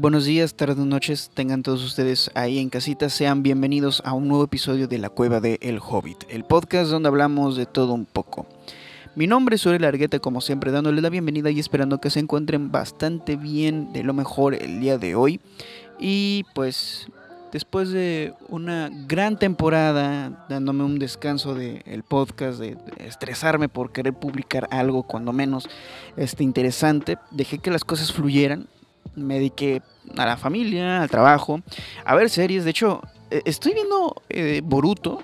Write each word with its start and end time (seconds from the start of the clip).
Buenos 0.00 0.24
días, 0.24 0.54
tardes, 0.54 0.78
noches, 0.78 1.30
tengan 1.34 1.62
todos 1.62 1.84
ustedes 1.84 2.30
ahí 2.34 2.58
en 2.58 2.70
casita, 2.70 3.10
sean 3.10 3.42
bienvenidos 3.42 4.00
a 4.06 4.14
un 4.14 4.28
nuevo 4.28 4.44
episodio 4.44 4.88
de 4.88 4.96
La 4.96 5.10
Cueva 5.10 5.40
de 5.40 5.58
El 5.60 5.78
Hobbit, 5.78 6.24
el 6.30 6.44
podcast 6.44 6.90
donde 6.90 7.10
hablamos 7.10 7.54
de 7.54 7.66
todo 7.66 7.92
un 7.92 8.06
poco. 8.06 8.46
Mi 9.14 9.26
nombre 9.26 9.56
es 9.56 9.66
Uri 9.66 9.78
Largueta, 9.78 10.18
como 10.18 10.40
siempre, 10.40 10.70
dándoles 10.72 11.02
la 11.02 11.10
bienvenida 11.10 11.50
y 11.50 11.60
esperando 11.60 12.00
que 12.00 12.08
se 12.08 12.18
encuentren 12.18 12.72
bastante 12.72 13.36
bien, 13.36 13.92
de 13.92 14.02
lo 14.02 14.14
mejor 14.14 14.54
el 14.54 14.80
día 14.80 14.96
de 14.96 15.14
hoy. 15.16 15.38
Y 15.98 16.46
pues, 16.54 17.06
después 17.52 17.90
de 17.90 18.32
una 18.48 18.88
gran 19.06 19.38
temporada, 19.38 20.46
dándome 20.48 20.82
un 20.82 20.98
descanso 20.98 21.54
del 21.54 22.04
podcast, 22.04 22.58
de, 22.58 22.78
estresarme 23.00 23.68
por 23.68 23.92
querer 23.92 24.14
publicar 24.14 24.66
algo, 24.70 25.02
cuando 25.02 25.34
menos 25.34 25.68
este, 26.16 26.42
interesante, 26.42 27.18
dejé 27.30 27.58
que 27.58 27.70
las 27.70 27.84
cosas 27.84 28.14
fluyeran 28.14 28.66
me 29.14 29.34
dediqué 29.34 29.82
a 30.16 30.26
la 30.26 30.36
familia, 30.36 31.02
al 31.02 31.10
trabajo, 31.10 31.60
a 32.04 32.14
ver 32.14 32.30
series. 32.30 32.64
De 32.64 32.70
hecho, 32.70 33.02
e, 33.30 33.42
estoy 33.44 33.74
viendo 33.74 34.22
eh, 34.28 34.60
Boruto. 34.64 35.22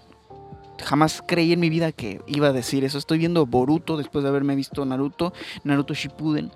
Jamás 0.85 1.23
creí 1.27 1.53
en 1.53 1.61
mi 1.61 1.71
vida 1.71 1.91
que 1.93 2.21
iba 2.27 2.49
a 2.49 2.53
decir 2.53 2.85
eso. 2.85 2.99
Estoy 2.99 3.19
viendo 3.19 3.47
Boruto 3.47 3.97
después 3.97 4.23
de 4.23 4.29
haberme 4.29 4.55
visto 4.55 4.85
Naruto, 4.85 5.33
Naruto 5.65 5.95
Shippuden, 5.95 6.53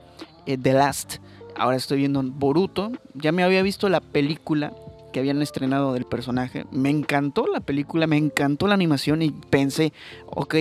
eh, 0.46 0.59
The 0.59 0.72
Last. 0.74 1.16
Ahora 1.56 1.76
estoy 1.76 1.98
viendo 1.98 2.22
Boruto. 2.22 2.92
Ya 3.14 3.32
me 3.32 3.42
había 3.42 3.62
visto 3.62 3.88
la 3.88 4.00
película 4.00 4.73
que 5.12 5.20
habían 5.20 5.42
estrenado 5.42 5.92
del 5.95 6.04
personaje. 6.04 6.66
Me 6.70 6.90
encantó 6.90 7.46
la 7.46 7.60
película, 7.60 8.06
me 8.06 8.16
encantó 8.16 8.66
la 8.68 8.74
animación 8.74 9.23
y 9.23 9.30
pensé, 9.30 9.92
ok, 10.26 10.54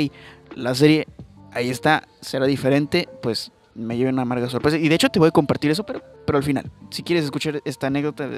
la 0.55 0.73
serie 0.73 1.07
ahí 1.51 1.70
está, 1.70 2.07
será 2.21 2.45
diferente. 2.45 3.07
Pues 3.21 3.51
me 3.75 3.97
lleve 3.97 4.09
una 4.09 4.23
amarga 4.23 4.49
sorpresa. 4.49 4.77
Y 4.77 4.89
de 4.89 4.95
hecho 4.95 5.09
te 5.09 5.19
voy 5.19 5.29
a 5.29 5.31
compartir 5.31 5.71
eso, 5.71 5.85
pero, 5.85 6.01
pero 6.25 6.37
al 6.37 6.43
final. 6.43 6.71
Si 6.89 7.03
quieres 7.03 7.25
escuchar 7.25 7.61
esta 7.65 7.87
anécdota, 7.87 8.29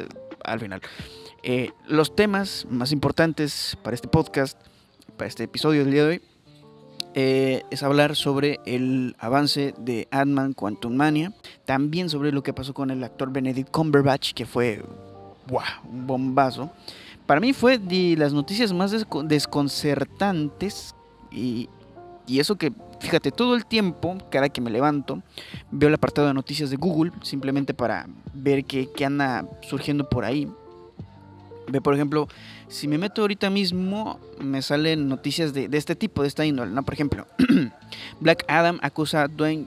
al 0.44 0.59
final. 0.59 0.81
Eh, 1.44 1.71
los 1.88 2.15
temas 2.15 2.68
más 2.70 2.91
importantes 2.91 3.77
para 3.84 3.96
este 3.96 4.07
podcast, 4.07 4.60
para 5.18 5.27
este 5.27 5.43
episodio 5.43 5.84
del 5.84 5.93
día 5.93 6.04
de 6.04 6.10
hoy, 6.10 6.21
eh, 7.13 7.63
es 7.71 7.84
hablar 7.84 8.15
sobre 8.15 8.60
el 8.65 9.15
avance 9.20 9.73
de 9.77 10.07
Ant-Man 10.12 10.54
Quantum 10.54 10.96
Mania. 10.96 11.34
También 11.66 12.10
sobre 12.10 12.32
lo 12.32 12.43
que 12.43 12.54
pasó 12.54 12.73
con 12.73 12.91
el 12.91 13.04
actor 13.04 13.32
Benedict 13.32 13.71
Cumberbatch, 13.71 14.34
que 14.34 14.45
fue 14.45 14.84
wow, 15.48 15.62
un 15.91 16.07
bombazo. 16.07 16.71
Para 17.26 17.40
mí 17.40 17.54
fue 17.54 17.77
de 17.77 18.16
las 18.18 18.34
noticias 18.34 18.73
más 18.73 18.95
desconcertantes 19.26 20.95
y, 21.32 21.70
y 22.27 22.40
eso 22.40 22.55
que 22.55 22.73
Fíjate, 23.02 23.32
todo 23.32 23.55
el 23.55 23.66
tiempo, 23.66 24.16
cada 24.30 24.49
que 24.49 24.62
me 24.62 24.70
levanto, 24.70 25.24
veo 25.71 25.90
el 25.90 25.96
apartado 25.96 26.27
de 26.27 26.35
noticias 26.35 26.70
de 26.70 26.77
Google, 26.77 27.12
simplemente 27.24 27.74
para 27.74 28.05
ver 28.32 28.63
qué, 28.63 28.88
anda 29.04 29.44
surgiendo 29.68 30.07
por 30.07 30.24
ahí. 30.24 30.48
Ve, 31.68 31.82
por 31.82 31.96
ejemplo, 31.96 32.27
si 32.68 32.88
me 32.88 32.99
meto 32.99 33.22
ahorita 33.22 33.49
mismo, 33.49 34.20
me 34.40 34.62
salen 34.62 35.10
noticias 35.10 35.52
de, 35.52 35.68
este 35.72 35.96
tipo, 35.96 36.22
de 36.22 36.27
esta 36.27 36.46
índole, 36.46 36.72
¿no? 36.72 36.84
Por 36.84 36.94
ejemplo, 36.94 37.26
Black 38.20 38.46
Adam 38.48 38.77
acusa 38.84 39.24
a 39.24 39.27
Dwayne... 39.27 39.66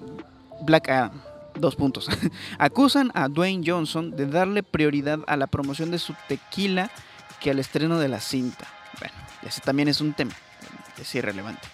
Black 0.63 0.89
Adam, 0.89 1.21
dos 1.59 1.75
puntos. 1.75 2.09
Acusan 2.59 3.11
a 3.15 3.29
Dwayne 3.29 3.65
Johnson 3.67 4.13
de 4.13 4.27
darle 4.27 4.63
prioridad 4.63 5.19
a 5.27 5.37
la 5.37 5.49
promoción 5.49 5.91
de 5.91 5.99
su 5.99 6.15
tequila 6.29 6.91
que 7.41 7.51
al 7.51 7.59
estreno 7.59 7.99
de 7.99 8.09
la 8.09 8.21
cinta. 8.21 8.67
Bueno, 9.01 9.15
ese 9.43 9.61
también 9.61 9.89
es 9.89 10.01
un 10.01 10.13
tema, 10.13 10.33
es 11.01 11.15
irrelevante. 11.17 11.74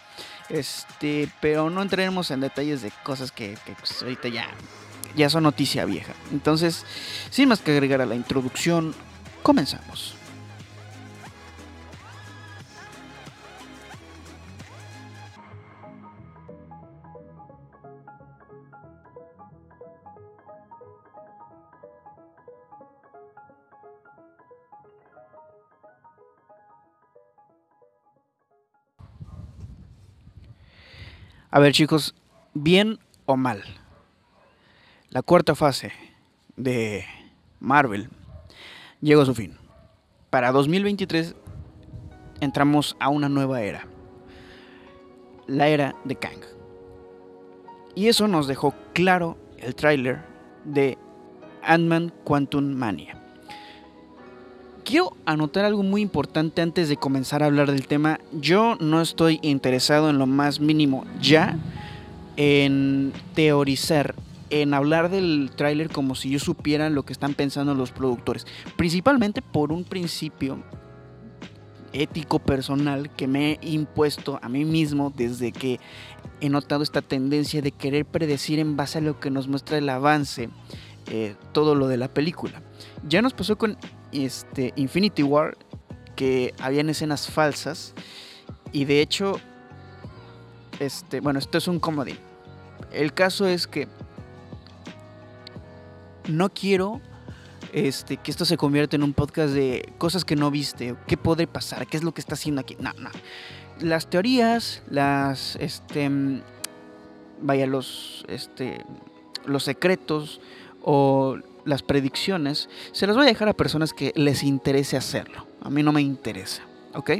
Este, 0.51 1.29
pero 1.41 1.71
no 1.71 1.81
entraremos 1.81 2.31
en 2.31 2.41
detalles 2.41 2.83
de 2.83 2.93
cosas 3.05 3.31
que, 3.31 3.57
pues, 3.79 4.03
ahorita 4.03 4.29
ya, 4.29 4.49
ya 5.17 5.31
son 5.31 5.45
noticia 5.45 5.85
vieja. 5.85 6.13
Entonces, 6.33 6.85
sin 7.31 7.49
más 7.49 7.61
que 7.61 7.71
agregar 7.71 8.01
a 8.01 8.07
la 8.07 8.17
introducción, 8.17 8.95
comenzamos. 9.43 10.20
A 31.53 31.59
ver 31.59 31.73
chicos, 31.73 32.15
bien 32.55 33.01
o 33.27 33.37
mal. 33.37 33.65
La 35.09 35.21
cuarta 35.21 35.57
fase 35.57 35.91
de 36.57 37.05
Marvel 37.59 38.09
llegó 39.01 39.23
a 39.23 39.27
su 39.27 39.35
fin. 39.35 39.57
Para 40.31 40.53
2023 40.53 41.35
entramos 42.41 42.97
a 43.01 43.09
una 43.09 43.29
nueva 43.29 43.63
era. 43.63 43.89
La 45.49 45.67
era 45.67 45.97
de 46.05 46.15
Kang. 46.15 46.41
Y 47.97 48.07
eso 48.07 48.29
nos 48.29 48.47
dejó 48.47 48.73
claro 48.93 49.37
el 49.59 49.75
tráiler 49.75 50.21
de 50.65 50.99
Ant-Man 51.65 52.13
Quantum 52.23 52.75
Mania. 52.75 53.20
Quiero 54.91 55.17
anotar 55.25 55.65
algo 55.65 55.85
muy 55.85 56.03
importante 56.03 56.63
antes 56.63 56.89
de 56.89 56.97
comenzar 56.97 57.45
a 57.45 57.47
hablar 57.47 57.71
del 57.71 57.87
tema. 57.87 58.19
Yo 58.33 58.75
no 58.81 59.01
estoy 59.01 59.39
interesado 59.41 60.11
en 60.11 60.19
lo 60.19 60.27
más 60.27 60.59
mínimo 60.59 61.05
ya 61.21 61.57
en 62.37 63.13
teorizar, 63.37 64.17
en 64.51 64.75
hablar 64.75 65.09
del 65.09 65.53
tráiler 65.55 65.91
como 65.91 66.17
si 66.17 66.31
yo 66.31 66.41
supiera 66.41 66.91
lo 66.91 67.05
que 67.05 67.13
están 67.13 67.35
pensando 67.35 67.73
los 67.77 67.93
productores. 67.93 68.49
Principalmente 68.77 69.43
por 69.43 69.71
un 69.71 69.85
principio 69.85 70.59
ético 71.93 72.41
personal 72.41 73.15
que 73.15 73.29
me 73.29 73.61
he 73.63 73.69
impuesto 73.69 74.41
a 74.43 74.49
mí 74.49 74.65
mismo 74.65 75.13
desde 75.17 75.53
que 75.53 75.79
he 76.41 76.49
notado 76.49 76.83
esta 76.83 77.01
tendencia 77.01 77.63
de 77.63 77.71
querer 77.71 78.07
predecir 78.07 78.59
en 78.59 78.77
base 78.77 78.99
a 78.99 79.03
lo 79.03 79.21
que 79.21 79.31
nos 79.31 79.47
muestra 79.47 79.79
el 79.79 79.89
avance 79.89 80.51
eh, 81.07 81.37
todo 81.53 81.77
lo 81.77 81.87
de 81.87 81.97
la 81.97 82.09
película. 82.09 82.61
Ya 83.07 83.23
nos 83.23 83.35
pasó 83.35 83.57
con 83.57 83.79
este, 84.13 84.73
Infinity 84.77 85.23
War 85.23 85.57
que 86.17 86.55
habían 86.61 86.91
escenas 86.91 87.29
falsas 87.29 87.95
y 88.73 88.85
de 88.85 89.01
hecho, 89.01 89.41
este, 90.79 91.21
bueno, 91.21 91.39
esto 91.39 91.59
es 91.59 91.69
un 91.69 91.81
comodín. 91.81 92.19
El 92.93 93.13
caso 93.13 93.47
es 93.47 93.67
que 93.67 93.89
no 96.29 96.51
quiero 96.51 97.01
este, 97.73 98.17
que 98.17 98.31
esto 98.31 98.45
se 98.45 98.57
convierta 98.57 98.97
en 98.97 99.03
un 99.03 99.13
podcast 99.13 99.55
de 99.55 99.93
cosas 99.99 100.25
que 100.25 100.37
no 100.37 100.51
viste, 100.51 100.97
qué 101.07 101.17
puede 101.17 101.47
pasar, 101.47 101.87
qué 101.87 101.97
es 101.97 102.03
lo 102.03 102.13
que 102.13 102.21
está 102.21 102.35
haciendo 102.35 102.61
aquí. 102.61 102.77
No, 102.81 102.93
no. 102.95 103.11
Las 103.81 104.09
teorías, 104.11 104.83
las, 104.91 105.57
este, 105.57 106.11
vaya, 107.41 107.67
los, 107.67 108.25
este, 108.29 108.85
los 109.47 109.65
secretos 109.65 110.41
o 110.83 111.39
las 111.71 111.83
predicciones, 111.83 112.69
se 112.93 113.07
las 113.07 113.17
voy 113.17 113.25
a 113.25 113.29
dejar 113.29 113.49
a 113.49 113.55
personas 113.55 113.95
que 113.95 114.13
les 114.15 114.43
interese 114.43 114.97
hacerlo. 114.97 115.47
A 115.63 115.71
mí 115.71 115.83
no 115.83 115.93
me 115.93 116.03
interesa, 116.03 116.63
¿ok? 116.95 117.13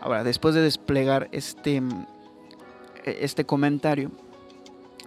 Ahora, 0.00 0.24
después 0.24 0.54
de 0.54 0.62
desplegar 0.62 1.28
este, 1.30 1.80
este 3.04 3.44
comentario, 3.44 4.10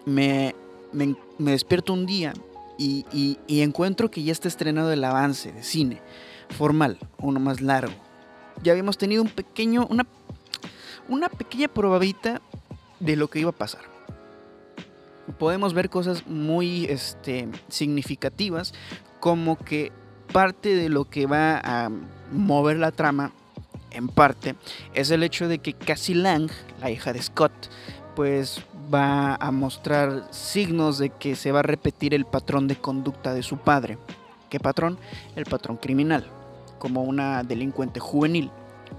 me, 0.05 0.55
me, 0.93 1.15
despierto 1.37 1.91
un 1.91 2.05
día 2.05 2.33
y, 2.77 3.05
y, 3.11 3.61
encuentro 3.61 4.09
que 4.09 4.23
ya 4.23 4.31
está 4.31 4.47
estrenado 4.47 4.93
el 4.93 5.03
avance 5.03 5.51
de 5.51 5.63
cine 5.63 6.01
formal, 6.49 6.97
uno 7.17 7.39
más 7.39 7.59
largo. 7.59 7.93
Ya 8.63 8.71
habíamos 8.71 8.97
tenido 8.97 9.21
un 9.21 9.29
pequeño, 9.29 9.87
una, 9.89 10.05
una 11.09 11.27
pequeña 11.27 11.67
probadita 11.67 12.41
de 13.01 13.15
lo 13.17 13.27
que 13.29 13.39
iba 13.39 13.49
a 13.49 13.53
pasar 13.53 13.94
podemos 15.37 15.73
ver 15.73 15.89
cosas 15.89 16.27
muy 16.27 16.85
este, 16.85 17.47
significativas, 17.67 18.73
como 19.19 19.57
que 19.57 19.91
parte 20.31 20.75
de 20.75 20.89
lo 20.89 21.09
que 21.09 21.25
va 21.25 21.59
a 21.63 21.89
mover 22.31 22.77
la 22.77 22.91
trama, 22.91 23.31
en 23.91 24.09
parte, 24.09 24.55
es 24.93 25.09
el 25.09 25.23
hecho 25.23 25.47
de 25.47 25.59
que 25.59 25.73
Cassie 25.73 26.15
Lang, 26.15 26.49
la 26.81 26.91
hija 26.91 27.13
de 27.13 27.21
Scott, 27.21 27.53
pues 28.15 28.61
va 28.93 29.35
a 29.35 29.51
mostrar 29.51 30.27
signos 30.31 30.97
de 30.97 31.09
que 31.09 31.35
se 31.35 31.51
va 31.51 31.59
a 31.59 31.63
repetir 31.63 32.13
el 32.13 32.25
patrón 32.25 32.67
de 32.67 32.75
conducta 32.75 33.33
de 33.33 33.41
su 33.41 33.57
padre. 33.57 33.97
¿Qué 34.49 34.59
patrón? 34.59 34.99
El 35.35 35.45
patrón 35.45 35.77
criminal, 35.77 36.25
como 36.77 37.03
una 37.03 37.43
delincuente 37.43 37.99
juvenil, 37.99 38.51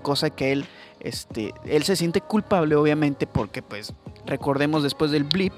cosa 0.03 0.31
que 0.31 0.53
él, 0.53 0.67
este, 1.01 1.55
él 1.65 1.85
se 1.85 1.97
siente 1.97 2.21
culpable 2.21 2.75
obviamente 2.75 3.27
porque 3.27 3.63
pues 3.63 3.93
recordemos 4.27 4.83
después 4.83 5.11
del 5.11 5.25
blip, 5.25 5.53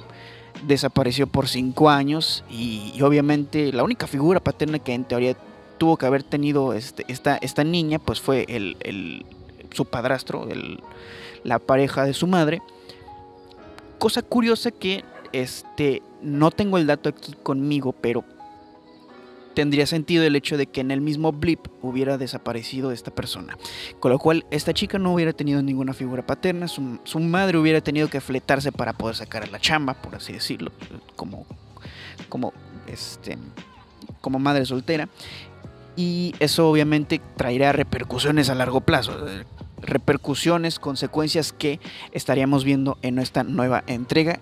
desapareció 0.67 1.27
por 1.27 1.49
cinco 1.49 1.91
años 1.91 2.45
y, 2.51 3.01
obviamente 3.03 3.73
la 3.73 3.85
única 3.85 4.07
figura 4.07 4.41
paterna 4.41 4.79
que 4.79 4.95
en 4.95 5.05
teoría 5.05 5.37
tuvo 5.79 5.97
que 5.97 6.07
haber 6.07 6.23
tenido 6.23 6.73
este, 6.73 7.05
esta, 7.09 7.37
esta 7.37 7.65
niña 7.65 7.99
pues 7.99 8.21
fue 8.21 8.45
el, 8.49 9.25
su 9.73 9.85
padrastro, 9.85 10.49
la 11.45 11.59
pareja 11.59 12.05
de 12.05 12.15
su 12.15 12.27
madre. 12.27 12.61
Cosa 13.99 14.23
curiosa 14.23 14.71
que 14.71 15.05
este, 15.33 16.03
no 16.23 16.51
tengo 16.51 16.79
el 16.79 16.87
dato 16.87 17.09
aquí 17.09 17.35
conmigo, 17.43 17.93
pero 17.93 18.25
tendría 19.59 19.89
sentido 19.89 20.23
el 20.23 20.37
hecho 20.37 20.57
de 20.57 20.69
que 20.69 20.81
en 20.81 20.93
el 20.93 21.01
mismo 21.01 21.33
blip 21.33 21.67
hubiera 21.83 22.17
desaparecido 22.17 22.93
esta 22.93 23.11
persona. 23.11 23.59
Con 23.99 24.13
lo 24.13 24.21
cual, 24.21 24.47
esta 24.53 24.73
chica 24.73 25.01
no 25.01 25.13
hubiera 25.13 25.33
tenido 25.33 25.61
ninguna 25.63 25.95
figura 25.95 26.25
paterna, 26.25 26.69
su, 26.69 27.19
madre 27.19 27.59
hubiera 27.59 27.81
tenido 27.81 28.07
que 28.07 28.21
fletarse 28.21 28.71
para 28.71 28.93
poder 28.93 29.17
sacar 29.17 29.43
a 29.43 29.47
la 29.49 29.59
chamba, 29.59 29.95
por 29.95 30.15
así 30.15 30.33
decirlo, 30.33 30.71
como, 31.17 31.45
como, 32.29 32.53
este, 32.87 33.37
como 34.21 34.39
madre 34.39 34.65
soltera. 34.65 35.09
Y 35.97 36.37
eso 36.39 36.71
obviamente 36.71 37.21
traerá 37.37 37.73
repercusiones 37.73 38.51
a 38.51 38.55
largo 38.55 38.83
plazo. 38.83 39.27
Repercusiones, 39.83 40.79
consecuencias 40.79 41.53
que 41.53 41.81
estaríamos 42.13 42.63
viendo 42.63 42.97
en 43.03 43.19
esta 43.19 43.43
nueva 43.43 43.83
entrega, 43.89 44.39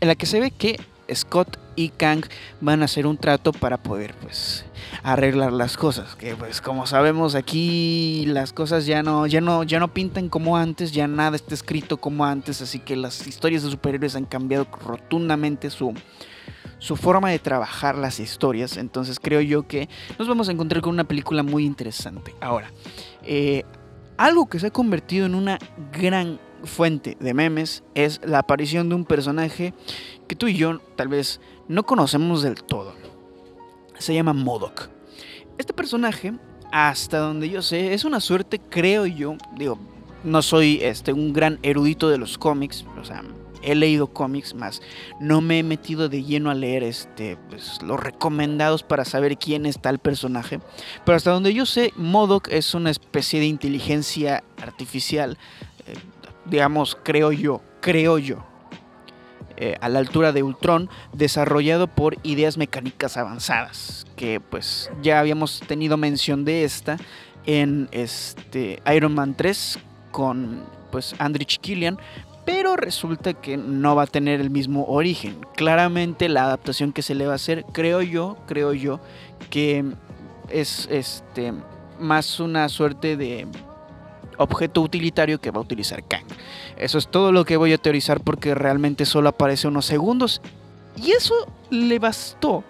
en 0.00 0.06
la 0.06 0.14
que 0.14 0.26
se 0.26 0.38
ve 0.38 0.52
que 0.52 0.78
Scott 1.12 1.58
y 1.78 1.90
Kang 1.90 2.24
van 2.60 2.82
a 2.82 2.86
hacer 2.86 3.06
un 3.06 3.16
trato 3.16 3.52
para 3.52 3.76
poder 3.76 4.12
pues 4.20 4.64
arreglar 5.04 5.52
las 5.52 5.76
cosas 5.76 6.16
que 6.16 6.34
pues 6.34 6.60
como 6.60 6.88
sabemos 6.88 7.36
aquí 7.36 8.24
las 8.26 8.52
cosas 8.52 8.84
ya 8.84 9.04
no 9.04 9.28
ya 9.28 9.40
no 9.40 9.62
ya 9.62 9.78
no 9.78 9.94
pintan 9.94 10.28
como 10.28 10.56
antes 10.56 10.90
ya 10.90 11.06
nada 11.06 11.36
está 11.36 11.54
escrito 11.54 11.98
como 11.98 12.24
antes 12.24 12.60
así 12.62 12.80
que 12.80 12.96
las 12.96 13.28
historias 13.28 13.62
de 13.62 13.70
superhéroes 13.70 14.16
han 14.16 14.24
cambiado 14.24 14.66
rotundamente 14.84 15.70
su 15.70 15.94
su 16.80 16.94
forma 16.94 17.30
de 17.30 17.40
trabajar 17.40 17.98
las 17.98 18.20
historias. 18.20 18.76
Entonces 18.76 19.18
creo 19.20 19.40
yo 19.40 19.66
que 19.66 19.88
nos 20.16 20.28
vamos 20.28 20.48
a 20.48 20.52
encontrar 20.52 20.80
con 20.80 20.94
una 20.94 21.02
película 21.02 21.42
muy 21.42 21.64
interesante. 21.64 22.34
Ahora 22.40 22.70
eh, 23.24 23.64
algo 24.16 24.48
que 24.48 24.60
se 24.60 24.68
ha 24.68 24.70
convertido 24.70 25.26
en 25.26 25.34
una 25.34 25.58
gran 25.92 26.38
fuente 26.64 27.16
de 27.20 27.34
memes 27.34 27.82
es 27.94 28.20
la 28.24 28.40
aparición 28.40 28.88
de 28.88 28.94
un 28.94 29.04
personaje 29.04 29.74
que 30.28 30.36
tú 30.36 30.46
y 30.46 30.54
yo 30.54 30.78
tal 30.94 31.08
vez 31.08 31.40
no 31.66 31.84
conocemos 31.84 32.42
del 32.42 32.62
todo. 32.62 32.94
Se 33.98 34.14
llama 34.14 34.32
Modoc. 34.32 34.88
Este 35.56 35.72
personaje, 35.72 36.34
hasta 36.70 37.18
donde 37.18 37.48
yo 37.48 37.62
sé, 37.62 37.94
es 37.94 38.04
una 38.04 38.20
suerte, 38.20 38.60
creo 38.60 39.06
yo, 39.06 39.36
digo, 39.56 39.78
no 40.22 40.42
soy 40.42 40.78
este, 40.82 41.12
un 41.12 41.32
gran 41.32 41.58
erudito 41.62 42.08
de 42.08 42.18
los 42.18 42.38
cómics, 42.38 42.84
o 43.00 43.04
sea, 43.04 43.24
he 43.62 43.74
leído 43.74 44.06
cómics 44.08 44.54
más, 44.54 44.80
no 45.20 45.40
me 45.40 45.58
he 45.58 45.62
metido 45.64 46.08
de 46.08 46.22
lleno 46.22 46.50
a 46.50 46.54
leer 46.54 46.84
este, 46.84 47.36
pues, 47.48 47.82
los 47.82 47.98
recomendados 47.98 48.84
para 48.84 49.04
saber 49.04 49.36
quién 49.36 49.66
es 49.66 49.80
tal 49.80 49.98
personaje, 49.98 50.60
pero 51.04 51.16
hasta 51.16 51.32
donde 51.32 51.52
yo 51.52 51.66
sé, 51.66 51.92
Modoc 51.96 52.48
es 52.48 52.74
una 52.74 52.90
especie 52.90 53.40
de 53.40 53.46
inteligencia 53.46 54.44
artificial, 54.62 55.38
eh, 55.86 55.94
digamos, 56.44 56.96
creo 57.02 57.32
yo, 57.32 57.62
creo 57.80 58.18
yo, 58.18 58.44
eh, 59.60 59.76
a 59.80 59.88
la 59.88 59.98
altura 59.98 60.30
de 60.30 60.44
Ultron, 60.44 60.88
desarrollado 61.12 61.88
por 61.88 62.16
ideas 62.22 62.56
mecánicas 62.56 63.16
avanzadas, 63.16 64.06
que 64.14 64.38
pues 64.38 64.88
ya 65.02 65.18
habíamos 65.18 65.58
tenido 65.66 65.96
mención 65.96 66.44
de 66.44 66.62
esta 66.62 66.96
en 67.44 67.88
este 67.90 68.80
Iron 68.94 69.16
Man 69.16 69.34
3 69.34 69.80
con 70.12 70.62
pues 70.92 71.16
Andrich 71.18 71.58
Killian, 71.58 71.98
pero 72.44 72.76
resulta 72.76 73.34
que 73.34 73.56
no 73.56 73.96
va 73.96 74.04
a 74.04 74.06
tener 74.06 74.40
el 74.40 74.50
mismo 74.50 74.84
origen. 74.84 75.38
Claramente 75.56 76.28
la 76.28 76.44
adaptación 76.44 76.92
que 76.92 77.02
se 77.02 77.16
le 77.16 77.26
va 77.26 77.32
a 77.32 77.36
hacer, 77.36 77.64
creo 77.72 78.00
yo, 78.00 78.36
creo 78.46 78.72
yo 78.74 79.00
que 79.50 79.84
es 80.50 80.86
este 80.88 81.52
más 81.98 82.38
una 82.38 82.68
suerte 82.68 83.16
de 83.16 83.48
objeto 84.38 84.80
utilitario 84.80 85.40
que 85.40 85.50
va 85.50 85.58
a 85.58 85.62
utilizar 85.62 86.02
Kang. 86.06 86.24
Eso 86.76 86.98
es 86.98 87.08
todo 87.08 87.32
lo 87.32 87.44
que 87.44 87.56
voy 87.56 87.72
a 87.72 87.78
teorizar 87.78 88.20
porque 88.20 88.54
realmente 88.54 89.04
solo 89.04 89.28
aparece 89.28 89.68
unos 89.68 89.84
segundos. 89.86 90.40
Y 90.96 91.12
eso 91.12 91.46
le 91.70 91.98
bastó 91.98 92.64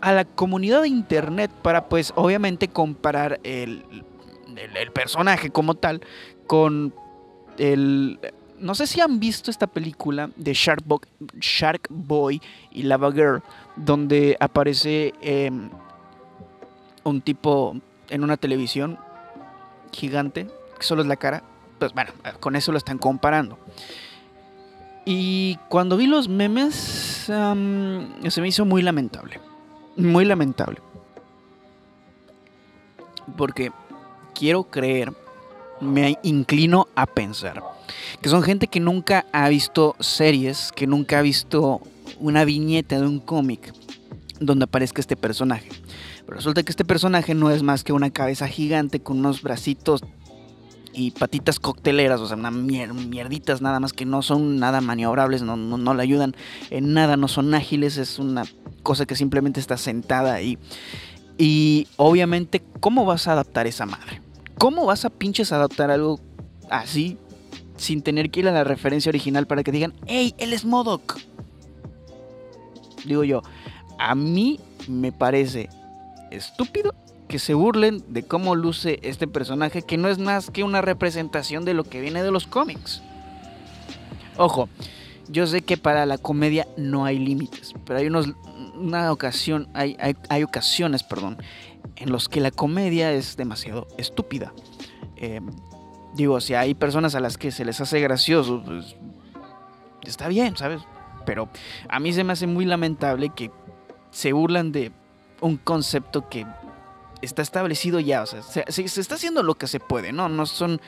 a 0.00 0.12
la 0.12 0.24
comunidad 0.24 0.82
de 0.82 0.88
internet 0.88 1.50
para 1.62 1.88
pues 1.88 2.12
obviamente 2.16 2.68
comparar 2.68 3.40
el, 3.42 3.84
el, 4.74 4.92
personaje 4.92 5.50
como 5.50 5.74
tal 5.74 6.02
con 6.46 6.94
el... 7.58 8.18
No 8.58 8.74
sé 8.74 8.86
si 8.86 9.00
han 9.00 9.20
visto 9.20 9.50
esta 9.50 9.66
película 9.66 10.30
de 10.36 10.54
Shark, 10.54 10.84
Shark 11.40 11.88
Boy 11.90 12.40
y 12.70 12.84
Lava 12.84 13.12
Girl, 13.12 13.42
donde 13.76 14.36
aparece 14.40 15.12
em, 15.20 15.68
un 17.04 17.20
tipo 17.20 17.76
en 18.08 18.24
una 18.24 18.36
televisión 18.36 18.98
gigante 19.92 20.46
que 20.78 20.84
solo 20.84 21.02
es 21.02 21.08
la 21.08 21.16
cara, 21.16 21.42
pues 21.78 21.92
bueno, 21.92 22.12
con 22.40 22.56
eso 22.56 22.72
lo 22.72 22.78
están 22.78 22.98
comparando. 22.98 23.58
Y 25.04 25.56
cuando 25.68 25.96
vi 25.96 26.06
los 26.06 26.28
memes, 26.28 26.74
se 26.74 28.40
me 28.40 28.48
hizo 28.48 28.64
muy 28.64 28.82
lamentable. 28.82 29.40
Muy 29.96 30.24
lamentable. 30.24 30.80
Porque 33.36 33.70
quiero 34.34 34.64
creer, 34.64 35.12
me 35.80 36.18
inclino 36.22 36.88
a 36.94 37.06
pensar, 37.06 37.62
que 38.20 38.28
son 38.28 38.42
gente 38.42 38.66
que 38.66 38.80
nunca 38.80 39.26
ha 39.32 39.48
visto 39.48 39.94
series, 40.00 40.72
que 40.72 40.86
nunca 40.86 41.18
ha 41.18 41.22
visto 41.22 41.80
una 42.18 42.44
viñeta 42.44 42.98
de 43.00 43.06
un 43.06 43.20
cómic 43.20 43.72
donde 44.40 44.64
aparezca 44.64 45.00
este 45.00 45.16
personaje. 45.16 45.68
Pero 46.24 46.36
resulta 46.36 46.62
que 46.62 46.70
este 46.70 46.84
personaje 46.84 47.34
no 47.34 47.50
es 47.50 47.62
más 47.62 47.84
que 47.84 47.92
una 47.92 48.10
cabeza 48.10 48.48
gigante 48.48 49.00
con 49.00 49.18
unos 49.18 49.42
bracitos 49.42 50.02
y 50.96 51.10
patitas 51.10 51.60
cocteleras, 51.60 52.20
o 52.20 52.26
sea, 52.26 52.38
una 52.38 52.50
mierditas 52.50 53.60
nada 53.60 53.80
más 53.80 53.92
que 53.92 54.06
no 54.06 54.22
son 54.22 54.58
nada 54.58 54.80
maniobrables, 54.80 55.42
no, 55.42 55.54
no, 55.54 55.94
le 55.94 56.02
ayudan 56.02 56.34
en 56.70 56.94
nada, 56.94 57.18
no 57.18 57.28
son 57.28 57.52
ágiles, 57.54 57.98
es 57.98 58.18
una 58.18 58.44
cosa 58.82 59.04
que 59.04 59.14
simplemente 59.14 59.60
está 59.60 59.76
sentada 59.76 60.32
ahí. 60.32 60.58
Y 61.36 61.86
obviamente, 61.96 62.64
¿cómo 62.80 63.04
vas 63.04 63.28
a 63.28 63.32
adaptar 63.32 63.66
esa 63.66 63.84
madre? 63.84 64.22
¿Cómo 64.56 64.86
vas 64.86 65.04
a 65.04 65.10
pinches 65.10 65.52
adaptar 65.52 65.90
algo 65.90 66.18
así 66.70 67.18
sin 67.76 68.00
tener 68.00 68.30
que 68.30 68.40
ir 68.40 68.48
a 68.48 68.52
la 68.52 68.64
referencia 68.64 69.10
original 69.10 69.46
para 69.46 69.62
que 69.62 69.72
digan, 69.72 69.92
hey, 70.06 70.34
él 70.38 70.54
es 70.54 70.64
Modoc? 70.64 71.18
Digo 73.04 73.22
yo, 73.22 73.42
a 73.98 74.14
mí 74.14 74.58
me 74.88 75.12
parece 75.12 75.68
estúpido 76.30 76.94
que 77.28 77.38
se 77.38 77.54
burlen 77.54 78.02
de 78.08 78.22
cómo 78.22 78.54
luce 78.54 79.00
este 79.02 79.26
personaje 79.26 79.82
que 79.82 79.96
no 79.96 80.08
es 80.08 80.18
más 80.18 80.50
que 80.50 80.62
una 80.62 80.80
representación 80.80 81.64
de 81.64 81.74
lo 81.74 81.84
que 81.84 82.00
viene 82.00 82.22
de 82.22 82.30
los 82.30 82.46
cómics. 82.46 83.02
Ojo, 84.36 84.68
yo 85.28 85.46
sé 85.46 85.62
que 85.62 85.76
para 85.76 86.06
la 86.06 86.18
comedia 86.18 86.66
no 86.76 87.04
hay 87.04 87.18
límites, 87.18 87.74
pero 87.84 87.98
hay 87.98 88.06
unos, 88.06 88.28
una 88.74 89.10
ocasión, 89.10 89.68
hay, 89.74 89.96
hay, 90.28 90.42
ocasiones, 90.42 91.02
perdón, 91.02 91.38
en 91.96 92.10
los 92.10 92.28
que 92.28 92.40
la 92.40 92.50
comedia 92.50 93.12
es 93.12 93.36
demasiado 93.36 93.88
estúpida. 93.98 94.52
Eh, 95.16 95.40
digo, 96.14 96.40
si 96.40 96.54
hay 96.54 96.74
personas 96.74 97.14
a 97.14 97.20
las 97.20 97.38
que 97.38 97.50
se 97.50 97.64
les 97.64 97.80
hace 97.80 98.00
gracioso, 98.00 98.62
pues 98.64 98.94
está 100.02 100.28
bien, 100.28 100.56
¿sabes? 100.56 100.82
Pero 101.24 101.48
a 101.88 101.98
mí 101.98 102.12
se 102.12 102.22
me 102.22 102.32
hace 102.32 102.46
muy 102.46 102.64
lamentable 102.64 103.30
que 103.34 103.50
se 104.10 104.32
burlan 104.32 104.70
de 104.70 104.92
un 105.40 105.56
concepto 105.56 106.28
que 106.28 106.46
está 107.22 107.42
establecido 107.42 108.00
ya, 108.00 108.22
o 108.22 108.26
sea, 108.26 108.42
se, 108.42 108.64
está 108.82 109.14
haciendo 109.14 109.42
lo 109.42 109.54
que 109.54 109.66
se 109.66 109.80
puede, 109.80 110.12
¿no? 110.12 110.28
No 110.28 110.46
son... 110.46 110.80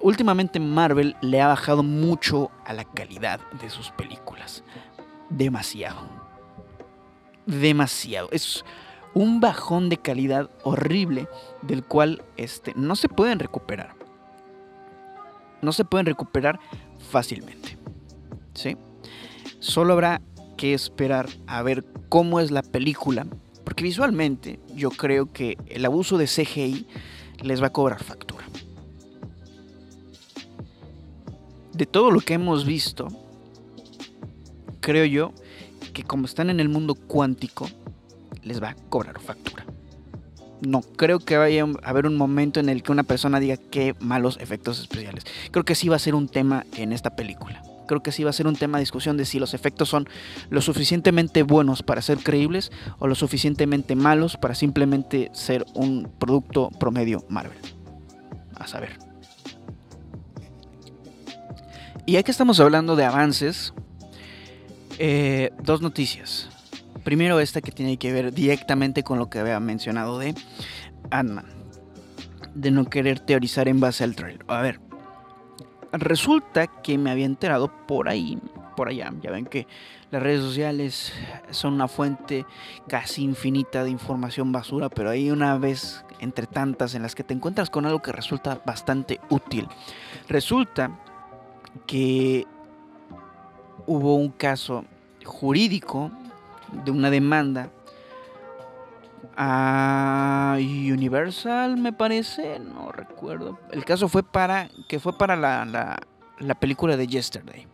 Últimamente 0.00 0.58
Marvel 0.58 1.16
le 1.20 1.40
ha 1.40 1.46
bajado 1.46 1.84
mucho 1.84 2.50
a 2.64 2.72
la 2.72 2.84
calidad 2.84 3.40
de 3.60 3.70
sus 3.70 3.90
películas. 3.90 4.64
Demasiado. 5.30 6.00
Demasiado. 7.46 8.28
Es 8.32 8.64
un 9.14 9.38
bajón 9.38 9.88
de 9.88 9.98
calidad 9.98 10.50
horrible 10.64 11.28
del 11.62 11.84
cual 11.84 12.24
este, 12.36 12.72
no 12.74 12.96
se 12.96 13.08
pueden 13.08 13.38
recuperar. 13.38 13.94
No 15.60 15.72
se 15.72 15.84
pueden 15.84 16.06
recuperar 16.06 16.58
fácilmente. 17.10 17.78
¿Sí? 18.54 18.76
Solo 19.60 19.92
habrá 19.92 20.20
que 20.56 20.74
esperar 20.74 21.28
a 21.46 21.62
ver 21.62 21.84
cómo 22.08 22.40
es 22.40 22.50
la 22.50 22.62
película 22.62 23.26
porque 23.64 23.84
visualmente 23.84 24.60
yo 24.74 24.90
creo 24.90 25.32
que 25.32 25.58
el 25.66 25.84
abuso 25.84 26.18
de 26.18 26.26
CGI 26.26 26.86
les 27.42 27.62
va 27.62 27.68
a 27.68 27.72
cobrar 27.72 28.02
factura. 28.02 28.44
De 31.72 31.86
todo 31.86 32.10
lo 32.10 32.20
que 32.20 32.34
hemos 32.34 32.66
visto, 32.66 33.08
creo 34.80 35.04
yo 35.04 35.32
que 35.92 36.02
como 36.02 36.26
están 36.26 36.50
en 36.50 36.60
el 36.60 36.68
mundo 36.68 36.94
cuántico, 36.94 37.68
les 38.42 38.62
va 38.62 38.70
a 38.70 38.74
cobrar 38.74 39.20
factura. 39.20 39.64
No 40.60 40.80
creo 40.82 41.18
que 41.18 41.36
vaya 41.36 41.64
a 41.64 41.88
haber 41.88 42.06
un 42.06 42.16
momento 42.16 42.60
en 42.60 42.68
el 42.68 42.82
que 42.82 42.92
una 42.92 43.02
persona 43.02 43.40
diga 43.40 43.56
qué 43.56 43.96
malos 44.00 44.38
efectos 44.40 44.80
especiales. 44.80 45.24
Creo 45.50 45.64
que 45.64 45.74
sí 45.74 45.88
va 45.88 45.96
a 45.96 45.98
ser 45.98 46.14
un 46.14 46.28
tema 46.28 46.66
en 46.76 46.92
esta 46.92 47.16
película 47.16 47.62
creo 47.92 48.02
que 48.02 48.10
sí 48.10 48.24
va 48.24 48.30
a 48.30 48.32
ser 48.32 48.46
un 48.46 48.56
tema 48.56 48.78
de 48.78 48.82
discusión 48.82 49.18
de 49.18 49.26
si 49.26 49.38
los 49.38 49.52
efectos 49.52 49.90
son 49.90 50.08
lo 50.48 50.62
suficientemente 50.62 51.42
buenos 51.42 51.82
para 51.82 52.00
ser 52.00 52.18
creíbles 52.18 52.72
o 52.98 53.06
lo 53.06 53.14
suficientemente 53.14 53.94
malos 53.96 54.38
para 54.38 54.54
simplemente 54.54 55.30
ser 55.34 55.66
un 55.74 56.10
producto 56.18 56.70
promedio 56.80 57.22
Marvel. 57.28 57.58
A 58.54 58.66
saber. 58.66 58.98
Y 62.06 62.12
ya 62.12 62.22
que 62.22 62.30
estamos 62.30 62.60
hablando 62.60 62.96
de 62.96 63.04
avances, 63.04 63.74
eh, 64.98 65.50
dos 65.62 65.82
noticias. 65.82 66.48
Primero 67.04 67.40
esta 67.40 67.60
que 67.60 67.72
tiene 67.72 67.98
que 67.98 68.10
ver 68.10 68.32
directamente 68.32 69.02
con 69.02 69.18
lo 69.18 69.28
que 69.28 69.38
había 69.38 69.60
mencionado 69.60 70.18
de 70.18 70.34
ant 71.10 71.42
De 72.54 72.70
no 72.70 72.86
querer 72.86 73.20
teorizar 73.20 73.68
en 73.68 73.80
base 73.80 74.02
al 74.02 74.16
trailer. 74.16 74.46
A 74.48 74.62
ver, 74.62 74.80
resulta 75.92 76.66
que 76.66 76.98
me 76.98 77.10
había 77.10 77.26
enterado 77.26 77.70
por 77.86 78.08
ahí, 78.08 78.38
por 78.76 78.88
allá. 78.88 79.12
Ya 79.20 79.30
ven 79.30 79.46
que 79.46 79.66
las 80.10 80.22
redes 80.22 80.40
sociales 80.40 81.12
son 81.50 81.74
una 81.74 81.88
fuente 81.88 82.46
casi 82.88 83.22
infinita 83.22 83.84
de 83.84 83.90
información 83.90 84.52
basura, 84.52 84.88
pero 84.88 85.10
hay 85.10 85.30
una 85.30 85.56
vez 85.58 86.04
entre 86.20 86.46
tantas 86.46 86.94
en 86.94 87.02
las 87.02 87.14
que 87.14 87.24
te 87.24 87.34
encuentras 87.34 87.70
con 87.70 87.86
algo 87.86 88.00
que 88.00 88.12
resulta 88.12 88.60
bastante 88.64 89.20
útil. 89.28 89.68
Resulta 90.28 90.90
que 91.86 92.46
hubo 93.86 94.16
un 94.16 94.30
caso 94.30 94.84
jurídico 95.24 96.10
de 96.84 96.90
una 96.90 97.10
demanda 97.10 97.70
a 99.36 100.56
Universal, 100.58 101.76
me 101.76 101.92
parece, 101.92 102.58
no 102.58 102.92
recuerdo. 102.92 103.58
El 103.70 103.84
caso 103.84 104.08
fue 104.08 104.22
para 104.22 104.68
que 104.88 105.00
fue 105.00 105.16
para 105.16 105.36
la, 105.36 105.64
la, 106.38 106.54
película 106.54 106.96
de 106.96 107.06
Yesterday. 107.06 107.66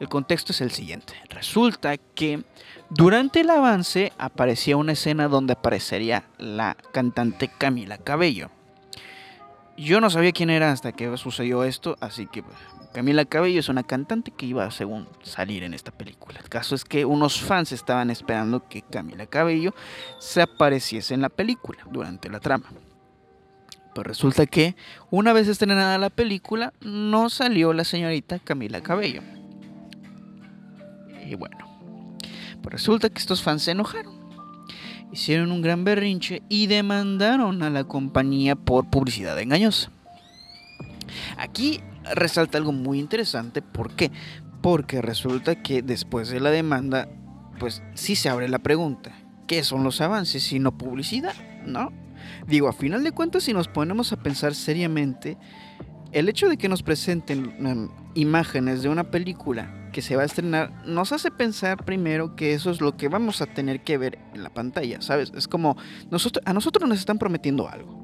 El 0.00 0.08
contexto 0.08 0.52
es 0.52 0.60
el 0.60 0.70
siguiente. 0.70 1.14
Resulta 1.30 1.96
que 1.96 2.44
durante 2.90 3.40
el 3.40 3.50
avance 3.50 4.12
aparecía 4.18 4.76
una 4.76 4.92
escena 4.92 5.28
donde 5.28 5.52
aparecería 5.52 6.24
la 6.38 6.76
cantante 6.92 7.48
Camila 7.48 7.98
Cabello. 7.98 8.50
Yo 9.76 10.00
no 10.00 10.10
sabía 10.10 10.32
quién 10.32 10.50
era 10.50 10.70
hasta 10.70 10.92
que 10.92 11.16
sucedió 11.16 11.64
esto, 11.64 11.96
así 12.00 12.26
que 12.26 12.44
Camila 12.94 13.24
Cabello 13.24 13.58
es 13.58 13.68
una 13.68 13.82
cantante 13.82 14.30
que 14.30 14.46
iba 14.46 14.70
según 14.70 15.08
salir 15.24 15.64
en 15.64 15.74
esta 15.74 15.90
película. 15.90 16.38
El 16.40 16.48
caso 16.48 16.76
es 16.76 16.84
que 16.84 17.04
unos 17.04 17.40
fans 17.40 17.72
estaban 17.72 18.08
esperando 18.08 18.68
que 18.68 18.82
Camila 18.82 19.26
Cabello 19.26 19.74
se 20.20 20.40
apareciese 20.40 21.12
en 21.12 21.20
la 21.20 21.28
película 21.28 21.80
durante 21.90 22.30
la 22.30 22.38
trama. 22.38 22.66
Pues 23.96 24.06
resulta 24.06 24.46
que 24.46 24.76
una 25.10 25.32
vez 25.32 25.48
estrenada 25.48 25.98
la 25.98 26.08
película 26.08 26.72
no 26.82 27.30
salió 27.30 27.72
la 27.72 27.82
señorita 27.82 28.38
Camila 28.38 28.80
Cabello. 28.80 29.22
Y 31.26 31.34
bueno, 31.34 31.58
pues 32.62 32.72
resulta 32.72 33.08
que 33.08 33.18
estos 33.18 33.42
fans 33.42 33.64
se 33.64 33.72
enojaron. 33.72 34.14
Hicieron 35.10 35.50
un 35.50 35.62
gran 35.62 35.82
berrinche 35.82 36.42
y 36.48 36.68
demandaron 36.68 37.64
a 37.64 37.70
la 37.70 37.82
compañía 37.82 38.54
por 38.54 38.88
publicidad 38.88 39.36
engañosa. 39.40 39.90
Aquí 41.36 41.80
resalta 42.14 42.58
algo 42.58 42.72
muy 42.72 42.98
interesante. 42.98 43.62
¿Por 43.62 43.94
qué? 43.94 44.10
Porque 44.60 45.02
resulta 45.02 45.62
que 45.62 45.82
después 45.82 46.28
de 46.28 46.40
la 46.40 46.50
demanda, 46.50 47.08
pues 47.58 47.82
sí 47.94 48.16
se 48.16 48.28
abre 48.28 48.48
la 48.48 48.58
pregunta. 48.58 49.12
¿Qué 49.46 49.62
son 49.62 49.84
los 49.84 50.00
avances 50.00 50.42
si 50.42 50.58
no 50.58 50.76
publicidad? 50.76 51.34
¿No? 51.66 51.92
Digo, 52.46 52.68
a 52.68 52.72
final 52.72 53.04
de 53.04 53.12
cuentas, 53.12 53.44
si 53.44 53.52
nos 53.52 53.68
ponemos 53.68 54.12
a 54.12 54.16
pensar 54.16 54.54
seriamente, 54.54 55.36
el 56.12 56.28
hecho 56.28 56.48
de 56.48 56.56
que 56.56 56.68
nos 56.68 56.82
presenten 56.82 57.54
em, 57.66 57.88
imágenes 58.14 58.82
de 58.82 58.88
una 58.88 59.10
película 59.10 59.90
que 59.92 60.02
se 60.02 60.16
va 60.16 60.22
a 60.22 60.26
estrenar 60.26 60.86
nos 60.86 61.12
hace 61.12 61.30
pensar 61.30 61.84
primero 61.84 62.34
que 62.34 62.54
eso 62.54 62.70
es 62.70 62.80
lo 62.80 62.96
que 62.96 63.08
vamos 63.08 63.40
a 63.42 63.46
tener 63.46 63.84
que 63.84 63.98
ver 63.98 64.18
en 64.32 64.42
la 64.42 64.50
pantalla, 64.50 65.00
¿sabes? 65.02 65.32
Es 65.36 65.46
como 65.46 65.76
a 66.44 66.52
nosotros 66.52 66.88
nos 66.88 66.98
están 66.98 67.18
prometiendo 67.18 67.68
algo. 67.68 68.02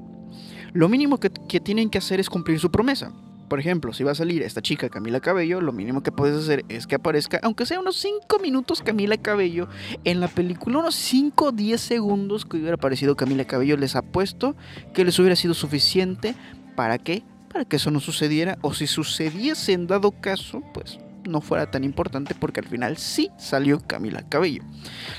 Lo 0.73 0.87
mínimo 0.87 1.19
que 1.19 1.59
tienen 1.59 1.89
que 1.89 1.97
hacer 1.97 2.19
es 2.19 2.29
cumplir 2.29 2.59
su 2.59 2.71
promesa. 2.71 3.11
Por 3.51 3.59
ejemplo, 3.59 3.91
si 3.91 4.05
va 4.05 4.13
a 4.13 4.15
salir 4.15 4.43
esta 4.43 4.61
chica 4.61 4.87
Camila 4.87 5.19
Cabello, 5.19 5.59
lo 5.59 5.73
mínimo 5.73 6.03
que 6.03 6.13
puedes 6.13 6.37
hacer 6.37 6.63
es 6.69 6.87
que 6.87 6.95
aparezca, 6.95 7.37
aunque 7.43 7.65
sea 7.65 7.81
unos 7.81 7.97
5 7.97 8.39
minutos 8.39 8.81
Camila 8.81 9.17
Cabello 9.17 9.67
en 10.05 10.21
la 10.21 10.29
película, 10.29 10.79
unos 10.79 10.95
5 10.95 11.47
o 11.47 11.51
10 11.51 11.81
segundos 11.81 12.45
que 12.45 12.55
hubiera 12.55 12.75
aparecido 12.75 13.17
Camila 13.17 13.43
Cabello, 13.43 13.75
les 13.75 13.97
apuesto 13.97 14.55
que 14.93 15.03
les 15.03 15.19
hubiera 15.19 15.35
sido 15.35 15.53
suficiente. 15.53 16.33
Para 16.77 16.97
que 16.97 17.23
para 17.51 17.65
que 17.65 17.75
eso 17.75 17.91
no 17.91 17.99
sucediera 17.99 18.57
o 18.61 18.73
si 18.73 18.87
sucediese 18.87 19.73
en 19.73 19.85
dado 19.85 20.11
caso, 20.11 20.63
pues 20.73 20.97
no 21.27 21.41
fuera 21.41 21.69
tan 21.69 21.83
importante 21.83 22.35
porque 22.35 22.59
al 22.59 22.67
final 22.67 22.97
sí 22.97 23.29
salió 23.37 23.79
Camila 23.85 24.23
Cabello. 24.27 24.63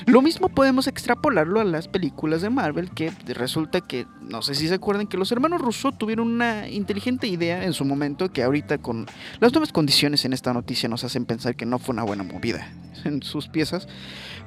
Lo 0.06 0.22
mismo 0.22 0.48
podemos 0.48 0.86
extrapolarlo 0.86 1.60
a 1.60 1.64
las 1.64 1.88
películas 1.88 2.42
de 2.42 2.50
Marvel 2.50 2.90
que 2.90 3.12
resulta 3.26 3.80
que, 3.80 4.06
no 4.20 4.42
sé 4.42 4.54
si 4.54 4.68
se 4.68 4.74
acuerdan 4.74 5.06
que 5.06 5.16
los 5.16 5.32
hermanos 5.32 5.60
Rousseau 5.60 5.92
tuvieron 5.92 6.28
una 6.28 6.68
inteligente 6.68 7.26
idea 7.26 7.64
en 7.64 7.72
su 7.72 7.84
momento 7.84 8.30
que 8.30 8.42
ahorita 8.42 8.78
con 8.78 9.06
las 9.40 9.52
nuevas 9.52 9.72
condiciones 9.72 10.24
en 10.24 10.32
esta 10.32 10.52
noticia 10.52 10.88
nos 10.88 11.04
hacen 11.04 11.26
pensar 11.26 11.56
que 11.56 11.66
no 11.66 11.78
fue 11.78 11.92
una 11.92 12.02
buena 12.02 12.24
movida 12.24 12.68
en 13.04 13.22
sus 13.22 13.48
piezas. 13.48 13.88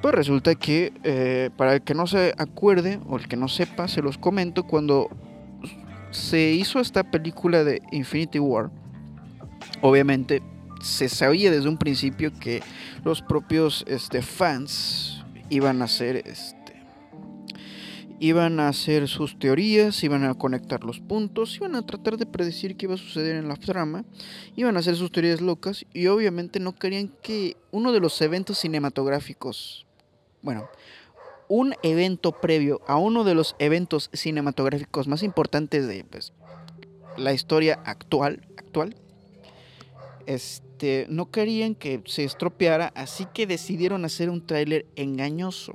Pues 0.02 0.14
resulta 0.14 0.54
que 0.54 0.92
eh, 1.04 1.50
para 1.56 1.74
el 1.74 1.82
que 1.82 1.94
no 1.94 2.06
se 2.06 2.34
acuerde 2.38 3.00
o 3.06 3.16
el 3.16 3.28
que 3.28 3.36
no 3.36 3.48
sepa, 3.48 3.88
se 3.88 4.02
los 4.02 4.18
comento, 4.18 4.64
cuando 4.64 5.08
se 6.10 6.52
hizo 6.52 6.80
esta 6.80 7.10
película 7.10 7.64
de 7.64 7.82
Infinity 7.92 8.38
War, 8.38 8.70
obviamente 9.80 10.42
se 10.80 11.08
sabía 11.08 11.50
desde 11.50 11.68
un 11.68 11.78
principio 11.78 12.32
que 12.38 12.62
los 13.04 13.22
propios 13.22 13.84
este, 13.88 14.22
fans 14.22 15.24
iban 15.50 15.82
a 15.82 15.86
hacer 15.86 16.16
este, 16.26 16.56
iban 18.18 18.60
a 18.60 18.68
hacer 18.68 19.08
sus 19.08 19.38
teorías, 19.38 20.02
iban 20.02 20.24
a 20.24 20.34
conectar 20.34 20.84
los 20.84 21.00
puntos, 21.00 21.56
iban 21.56 21.76
a 21.76 21.84
tratar 21.84 22.16
de 22.16 22.26
predecir 22.26 22.76
qué 22.76 22.86
iba 22.86 22.94
a 22.94 22.98
suceder 22.98 23.36
en 23.36 23.48
la 23.48 23.56
trama, 23.56 24.04
iban 24.54 24.76
a 24.76 24.80
hacer 24.80 24.96
sus 24.96 25.12
teorías 25.12 25.40
locas 25.40 25.84
y 25.92 26.06
obviamente 26.06 26.60
no 26.60 26.74
querían 26.74 27.08
que 27.22 27.56
uno 27.70 27.92
de 27.92 28.00
los 28.00 28.20
eventos 28.22 28.58
cinematográficos, 28.58 29.86
bueno, 30.42 30.68
un 31.48 31.74
evento 31.82 32.32
previo 32.32 32.80
a 32.86 32.96
uno 32.96 33.22
de 33.22 33.34
los 33.34 33.54
eventos 33.58 34.10
cinematográficos 34.12 35.06
más 35.06 35.22
importantes 35.22 35.86
de 35.86 36.04
pues, 36.04 36.32
la 37.16 37.32
historia 37.32 37.80
actual, 37.84 38.46
actual, 38.56 38.96
este, 40.26 40.65
no 41.08 41.30
querían 41.30 41.74
que 41.74 42.02
se 42.06 42.24
estropeara, 42.24 42.92
así 42.94 43.26
que 43.32 43.46
decidieron 43.46 44.04
hacer 44.04 44.30
un 44.30 44.46
tráiler 44.46 44.86
engañoso. 44.96 45.74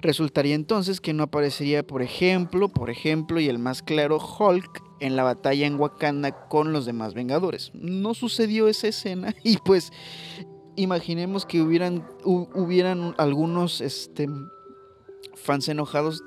Resultaría 0.00 0.54
entonces 0.54 1.00
que 1.00 1.12
no 1.12 1.24
aparecería, 1.24 1.84
por 1.84 2.02
ejemplo, 2.02 2.68
por 2.68 2.88
ejemplo, 2.88 3.40
y 3.40 3.48
el 3.48 3.58
más 3.58 3.82
claro, 3.82 4.18
Hulk 4.18 4.82
en 5.00 5.16
la 5.16 5.24
batalla 5.24 5.66
en 5.66 5.78
Wakanda 5.78 6.48
con 6.48 6.72
los 6.72 6.86
demás 6.86 7.14
Vengadores. 7.14 7.72
No 7.74 8.14
sucedió 8.14 8.68
esa 8.68 8.88
escena 8.88 9.34
y 9.42 9.56
pues 9.58 9.92
imaginemos 10.76 11.46
que 11.46 11.60
hubieran, 11.60 12.06
hubieran 12.24 13.14
algunos 13.18 13.80
este, 13.80 14.28
fans 15.34 15.68
enojados 15.68 16.22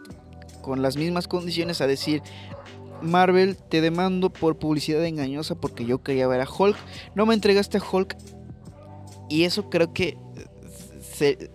con 0.61 0.81
las 0.81 0.97
mismas 0.97 1.27
condiciones 1.27 1.81
a 1.81 1.87
decir, 1.87 2.21
Marvel, 3.01 3.57
te 3.57 3.81
demando 3.81 4.31
por 4.31 4.57
publicidad 4.57 5.05
engañosa 5.05 5.55
porque 5.55 5.85
yo 5.85 6.03
quería 6.03 6.27
ver 6.27 6.41
a 6.41 6.47
Hulk. 6.49 6.77
No 7.15 7.25
me 7.25 7.33
entregaste 7.33 7.77
a 7.77 7.81
Hulk. 7.81 8.15
Y 9.29 9.43
eso 9.43 9.69
creo 9.69 9.93
que 9.93 10.17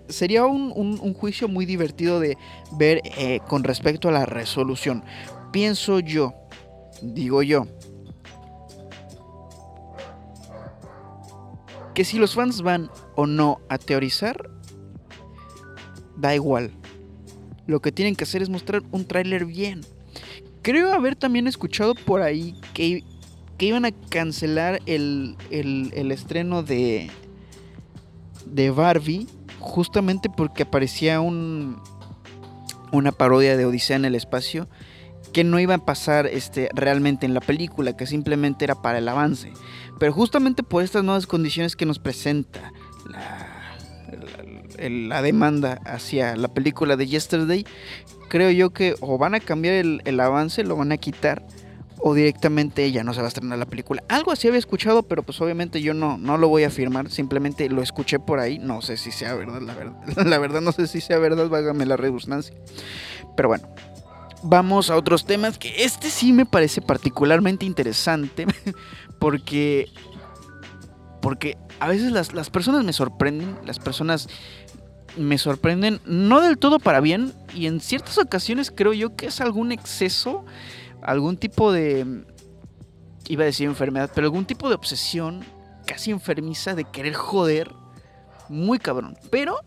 sería 0.08 0.46
un, 0.46 1.14
juicio 1.14 1.48
muy 1.48 1.66
divertido 1.66 2.20
de 2.20 2.38
ver 2.78 3.02
eh, 3.04 3.40
con 3.48 3.64
respecto 3.64 4.08
a 4.08 4.12
la 4.12 4.26
resolución. 4.26 5.04
Pienso 5.52 6.00
yo, 6.00 6.34
digo 7.02 7.42
yo, 7.42 7.66
que 11.94 12.04
si 12.04 12.18
los 12.18 12.34
fans 12.34 12.62
van 12.62 12.90
o 13.14 13.26
no 13.26 13.60
a 13.68 13.78
teorizar, 13.78 14.50
da 16.16 16.34
igual. 16.34 16.70
Lo 17.66 17.80
que 17.80 17.90
tienen 17.90 18.14
que 18.14 18.24
hacer 18.24 18.42
es 18.42 18.48
mostrar 18.48 18.82
un 18.92 19.06
tráiler 19.06 19.44
bien 19.44 19.80
creo 20.66 20.92
haber 20.92 21.14
también 21.14 21.46
escuchado 21.46 21.94
por 21.94 22.22
ahí 22.22 22.56
que, 22.74 23.04
iban 23.60 23.84
a 23.84 23.92
cancelar 23.92 24.82
el, 24.84 25.36
estreno 26.10 26.64
de, 26.64 27.08
de 28.46 28.70
Barbie 28.72 29.28
justamente 29.60 30.28
porque 30.28 30.64
aparecía 30.64 31.20
un, 31.20 31.80
una 32.90 33.12
parodia 33.12 33.56
de 33.56 33.64
Odisea 33.64 33.94
en 33.94 34.06
el 34.06 34.16
espacio 34.16 34.66
que 35.32 35.44
no 35.44 35.60
iba 35.60 35.74
a 35.74 35.84
pasar 35.84 36.26
este, 36.26 36.68
realmente 36.74 37.26
en 37.26 37.34
la 37.34 37.40
película, 37.40 37.96
que 37.96 38.08
simplemente 38.08 38.64
era 38.64 38.74
para 38.82 38.98
el 38.98 39.08
avance. 39.08 39.52
Pero 40.00 40.12
justamente 40.12 40.64
por 40.64 40.82
estas 40.82 41.04
nuevas 41.04 41.28
condiciones 41.28 41.76
que 41.76 41.86
nos 41.86 42.00
presenta 42.00 42.72
la 43.08 43.56
demanda 44.76 45.80
hacia 45.84 46.36
la 46.36 46.48
película 46.48 46.96
de 46.96 47.06
Yesterday, 47.06 47.66
creo 48.28 48.50
yo 48.50 48.70
que 48.70 48.94
o 49.00 49.18
van 49.18 49.34
a 49.34 49.40
cambiar 49.40 49.74
el, 49.74 50.20
avance, 50.20 50.64
lo 50.64 50.76
van 50.76 50.92
a 50.92 50.96
quitar, 50.96 51.44
o 51.98 52.14
directamente 52.14 52.90
ya 52.92 53.04
no 53.04 53.14
se 53.14 53.20
va 53.20 53.26
a 53.26 53.28
estrenar 53.28 53.58
la 53.58 53.66
película. 53.66 54.02
Algo 54.08 54.32
así 54.32 54.48
había 54.48 54.58
escuchado, 54.58 55.02
pero 55.02 55.22
pues 55.22 55.40
obviamente 55.40 55.80
yo 55.80 55.94
no, 55.94 56.18
no 56.18 56.38
lo 56.38 56.48
voy 56.48 56.64
a 56.64 56.68
afirmar, 56.68 57.10
simplemente 57.10 57.68
lo 57.68 57.82
escuché 57.82 58.18
por 58.18 58.38
ahí, 58.38 58.58
no 58.58 58.82
sé 58.82 58.96
si 58.96 59.10
sea 59.10 59.34
verdad, 59.34 59.60
la 59.62 59.74
verdad, 59.74 59.96
la 60.26 60.38
verdad 60.38 60.60
no 60.60 60.72
sé 60.72 60.86
si 60.86 61.00
sea 61.00 61.18
verdad, 61.18 61.48
vágame 61.48 61.86
la 61.86 61.96
redundancia. 61.96 62.54
Pero 63.36 63.48
bueno, 63.48 63.68
vamos 64.42 64.90
a 64.90 64.96
otros 64.96 65.24
temas 65.24 65.58
que 65.58 65.84
este 65.84 66.10
sí 66.10 66.32
me 66.32 66.46
parece 66.46 66.80
particularmente 66.80 67.66
interesante, 67.66 68.46
porque, 69.18 69.90
porque 71.20 71.56
a 71.80 71.88
veces 71.88 72.12
las, 72.12 72.32
las 72.34 72.50
personas 72.50 72.84
me 72.84 72.92
sorprenden, 72.92 73.58
las 73.64 73.78
personas 73.78 74.28
me 75.16 75.38
sorprenden, 75.38 76.00
no 76.04 76.40
del 76.40 76.58
todo 76.58 76.78
para 76.78 77.00
bien, 77.00 77.32
y 77.54 77.66
en 77.66 77.80
ciertas 77.80 78.18
ocasiones 78.18 78.70
creo 78.70 78.92
yo 78.92 79.16
que 79.16 79.26
es 79.26 79.40
algún 79.40 79.72
exceso, 79.72 80.44
algún 81.02 81.36
tipo 81.36 81.72
de, 81.72 82.24
iba 83.28 83.42
a 83.42 83.46
decir 83.46 83.66
enfermedad, 83.66 84.10
pero 84.14 84.26
algún 84.26 84.44
tipo 84.44 84.68
de 84.68 84.74
obsesión 84.74 85.44
casi 85.86 86.10
enfermiza 86.10 86.74
de 86.74 86.84
querer 86.84 87.14
joder, 87.14 87.72
muy 88.48 88.78
cabrón. 88.78 89.16
Pero 89.30 89.60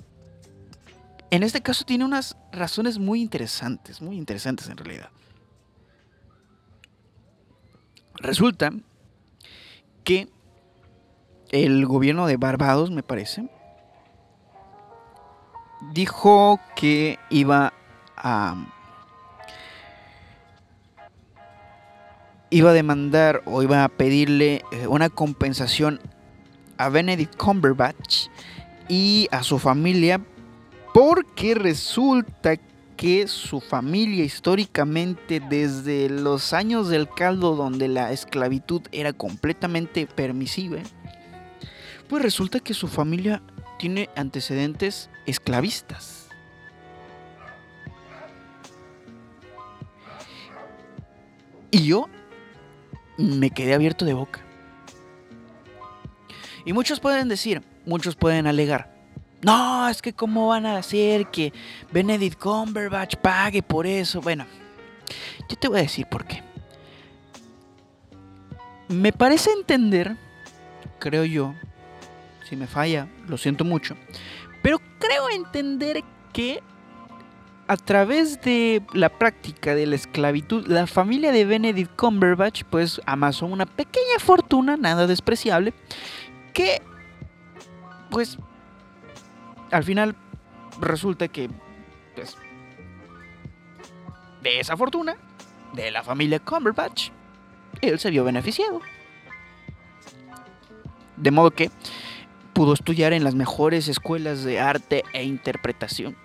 en 1.32 1.44
este 1.44 1.62
caso 1.62 1.86
tiene 1.86 2.06
unas 2.06 2.38
razones 2.52 3.00
muy 3.00 3.22
interesantes, 3.22 4.02
muy 4.02 4.18
interesantes 4.18 4.68
en 4.68 4.78
realidad. 4.78 5.10
Resulta 8.16 8.72
que 10.04 10.28
el 11.52 11.86
gobierno 11.86 12.28
de 12.28 12.38
Barbados, 12.38 12.92
me 12.92 13.04
parece, 13.04 13.50
dijo 15.94 16.60
que 16.76 17.20
iba 17.30 17.74
a 18.18 18.56
iba 22.52 22.72
a 22.72 22.74
demandar 22.74 23.42
o 23.46 23.62
iba 23.62 23.84
a 23.84 23.90
pedirle 23.90 24.64
eh, 24.72 24.88
una 24.88 25.10
compensación 25.10 26.00
a 26.78 26.90
Benedict 26.90 27.36
Cumberbatch 27.36 28.28
y 28.88 29.28
a 29.32 29.44
su 29.44 29.60
familia 29.60 30.20
porque 30.94 31.54
resulta 31.54 32.58
que 32.98 33.28
su 33.28 33.62
familia 33.62 34.26
históricamente 34.26 35.40
desde 35.40 36.10
los 36.10 36.52
años 36.52 36.90
del 36.90 37.08
caldo 37.08 37.56
donde 37.56 37.88
la 37.88 38.12
esclavitud 38.12 38.82
era 38.92 39.14
completamente 39.14 40.06
permisible, 40.06 40.84
pues 42.10 42.24
resulta 42.24 42.60
que 42.60 42.74
su 42.74 42.90
familia 42.90 43.42
tiene 43.78 44.10
antecedentes 44.18 45.10
esclavistas. 45.30 46.28
Y 51.72 51.86
yo 51.86 52.10
me 53.18 53.52
quedé 53.52 53.74
abierto 53.74 54.06
de 54.06 54.14
boca. 54.14 54.42
Y 56.66 56.74
muchos 56.74 57.00
pueden 57.00 57.30
decir, 57.30 57.62
muchos 57.86 58.16
pueden 58.16 58.48
alegar, 58.48 59.00
no, 59.42 59.88
es 59.88 60.02
que 60.02 60.14
cómo 60.14 60.50
van 60.50 60.66
a 60.66 60.78
hacer 60.78 61.28
que 61.28 61.54
Benedict 61.92 62.38
Cumberbatch 62.38 63.16
pague 63.16 63.64
por 63.64 63.88
eso. 63.88 64.22
Bueno, 64.22 64.46
yo 65.50 65.56
te 65.56 65.68
voy 65.68 65.80
a 65.80 65.84
decir 65.84 66.06
por 66.08 66.26
qué. 66.26 66.44
Me 68.90 69.14
parece 69.14 69.52
entender, 69.52 70.18
creo 71.00 71.24
yo, 71.24 71.54
si 72.50 72.56
me 72.56 72.68
falla, 72.68 73.08
lo 73.28 73.38
siento 73.38 73.64
mucho, 73.64 73.96
creo 75.10 75.30
entender 75.30 76.04
que 76.34 76.62
a 77.68 77.78
través 77.78 78.42
de 78.42 78.84
la 78.94 79.10
práctica 79.10 79.76
de 79.76 79.86
la 79.86 79.96
esclavitud, 79.96 80.68
la 80.68 80.88
familia 80.88 81.32
de 81.32 81.46
Benedict 81.46 81.96
Cumberbatch 81.96 82.64
pues 82.70 83.02
amasó 83.06 83.46
una 83.46 83.66
pequeña 83.66 84.20
fortuna, 84.20 84.78
nada 84.78 85.08
despreciable, 85.08 85.74
que 86.54 86.82
pues 88.10 88.38
al 89.72 89.84
final 89.84 90.16
resulta 90.80 91.28
que 91.28 91.50
pues, 92.16 92.38
de 94.42 94.60
esa 94.60 94.78
fortuna, 94.78 95.16
de 95.74 95.92
la 95.92 96.04
familia 96.04 96.40
Cumberbatch, 96.40 97.10
él 97.82 98.00
se 98.00 98.10
vio 98.10 98.24
beneficiado. 98.24 98.82
De 101.18 101.32
modo 101.32 101.52
que 101.52 101.70
pudo 102.60 102.74
estudiar 102.74 103.14
en 103.14 103.24
las 103.24 103.36
mejores 103.36 103.88
escuelas 103.88 104.44
de 104.44 104.60
arte 104.60 105.06
e 105.14 105.24
interpretación 105.24 106.18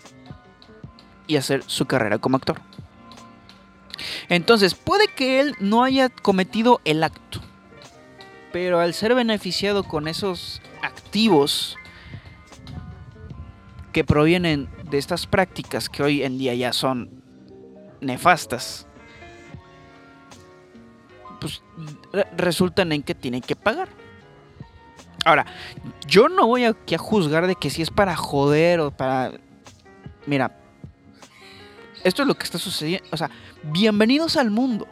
y 1.29 1.37
hacer 1.37 1.63
su 1.65 1.87
carrera 1.87 2.19
como 2.19 2.37
actor. 2.37 2.61
Entonces, 4.29 4.75
puede 4.75 5.07
que 5.07 5.39
él 5.39 5.55
no 5.61 5.85
haya 5.85 6.09
cometido 6.09 6.81
el 6.85 7.05
acto, 7.05 7.41
pero 8.53 8.81
al 8.81 8.95
ser 8.95 9.15
beneficiado 9.15 9.85
con 9.85 10.09
esos 10.09 10.61
activos 10.83 11.77
que 13.93 14.03
provienen 14.03 14.69
de 14.91 14.99
estas 14.99 15.29
prácticas 15.29 15.89
que 15.89 16.03
hoy 16.03 16.25
en 16.25 16.37
día 16.37 16.53
ya 16.57 16.73
son 16.73 17.23
nefastas, 18.01 18.89
pues 21.41 21.63
resultan 22.37 22.91
en 22.91 23.05
que 23.05 23.15
tienen 23.15 23.41
que 23.41 23.55
pagar. 23.55 23.89
Ahora, 25.25 25.47
yo 26.07 26.29
no 26.29 26.47
voy 26.47 26.65
aquí 26.65 26.95
a 26.95 26.99
juzgar 26.99 27.47
de 27.47 27.57
que 27.57 27.71
si 27.71 27.83
es 27.83 27.91
para 27.91 28.15
joder 28.15 28.81
o 28.81 28.91
para... 28.91 29.33
Mira, 30.27 30.57
esto 32.03 32.23
es 32.23 32.29
lo 32.29 32.35
que 32.35 32.45
está 32.45 32.59
sucediendo. 32.59 33.09
O 33.11 33.17
sea, 33.17 33.31
bienvenidos 33.63 34.37
al 34.37 34.51
mundo. 34.51 34.87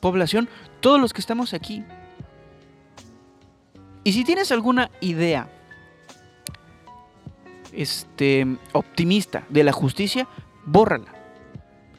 Población, 0.00 0.48
todos 0.80 0.98
los 0.98 1.12
que 1.12 1.20
estamos 1.20 1.52
aquí. 1.52 1.84
Y 4.02 4.12
si 4.12 4.24
tienes 4.24 4.50
alguna 4.50 4.90
idea 5.00 5.50
este, 7.72 8.46
optimista 8.72 9.44
de 9.50 9.64
la 9.64 9.72
justicia, 9.72 10.26
bórrala. 10.64 11.19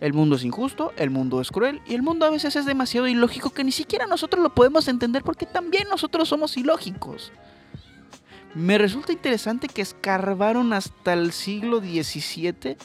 El 0.01 0.13
mundo 0.13 0.35
es 0.35 0.43
injusto, 0.43 0.91
el 0.97 1.09
mundo 1.09 1.39
es 1.39 1.51
cruel 1.51 1.81
y 1.87 1.93
el 1.93 2.01
mundo 2.01 2.25
a 2.25 2.29
veces 2.29 2.55
es 2.57 2.65
demasiado 2.65 3.07
ilógico 3.07 3.51
que 3.51 3.63
ni 3.63 3.71
siquiera 3.71 4.07
nosotros 4.07 4.43
lo 4.43 4.53
podemos 4.53 4.87
entender 4.89 5.23
porque 5.23 5.45
también 5.45 5.87
nosotros 5.89 6.27
somos 6.27 6.57
ilógicos. 6.57 7.31
Me 8.53 8.77
resulta 8.77 9.13
interesante 9.13 9.69
que 9.69 9.81
escarbaron 9.81 10.73
hasta 10.73 11.13
el 11.13 11.31
siglo 11.31 11.79
XVII 11.79 12.75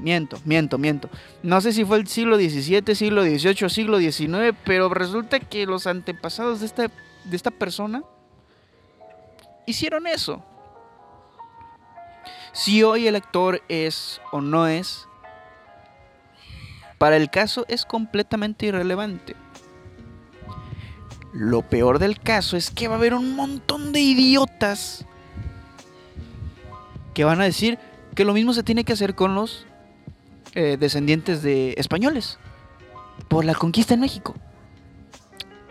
Miento, 0.00 0.38
miento, 0.44 0.78
miento. 0.78 1.10
No 1.42 1.60
sé 1.60 1.72
si 1.72 1.84
fue 1.84 1.98
el 1.98 2.06
siglo 2.06 2.36
XVII, 2.36 2.94
siglo 2.94 3.22
XVIII, 3.22 3.68
siglo 3.68 3.98
XIX, 3.98 4.56
pero 4.64 4.88
resulta 4.88 5.40
que 5.40 5.66
los 5.66 5.86
antepasados 5.86 6.60
de 6.60 6.66
esta, 6.66 6.90
de 7.24 7.36
esta 7.36 7.50
persona 7.50 8.02
hicieron 9.66 10.06
eso. 10.06 10.42
Si 12.52 12.82
hoy 12.82 13.06
el 13.06 13.16
actor 13.16 13.62
es 13.68 14.20
o 14.32 14.40
no 14.40 14.66
es, 14.66 15.06
para 17.00 17.16
el 17.16 17.30
caso 17.30 17.64
es 17.68 17.86
completamente 17.86 18.66
irrelevante. 18.66 19.34
Lo 21.32 21.62
peor 21.62 21.98
del 21.98 22.20
caso 22.20 22.58
es 22.58 22.70
que 22.70 22.88
va 22.88 22.96
a 22.96 22.98
haber 22.98 23.14
un 23.14 23.34
montón 23.34 23.94
de 23.94 24.00
idiotas 24.00 25.06
que 27.14 27.24
van 27.24 27.40
a 27.40 27.44
decir 27.44 27.78
que 28.14 28.26
lo 28.26 28.34
mismo 28.34 28.52
se 28.52 28.62
tiene 28.62 28.84
que 28.84 28.92
hacer 28.92 29.14
con 29.14 29.34
los 29.34 29.64
eh, 30.54 30.76
descendientes 30.78 31.42
de 31.42 31.72
españoles 31.78 32.38
por 33.28 33.46
la 33.46 33.54
conquista 33.54 33.94
en 33.94 34.00
México. 34.00 34.34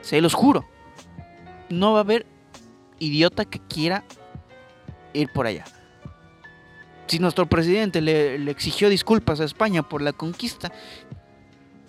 Se 0.01 0.21
los 0.21 0.33
juro. 0.33 0.65
No 1.69 1.91
va 1.91 1.99
a 1.99 2.01
haber 2.01 2.25
idiota 2.97 3.45
que 3.45 3.59
quiera 3.59 4.03
ir 5.13 5.31
por 5.31 5.45
allá. 5.45 5.65
Si 7.05 7.17
nuestro 7.17 7.47
presidente 7.47 8.01
le, 8.01 8.35
exigió 8.51 8.87
disculpas 8.87 9.39
a 9.39 9.43
España 9.43 9.81
por 9.81 10.03
la 10.03 10.13
conquista, 10.13 10.71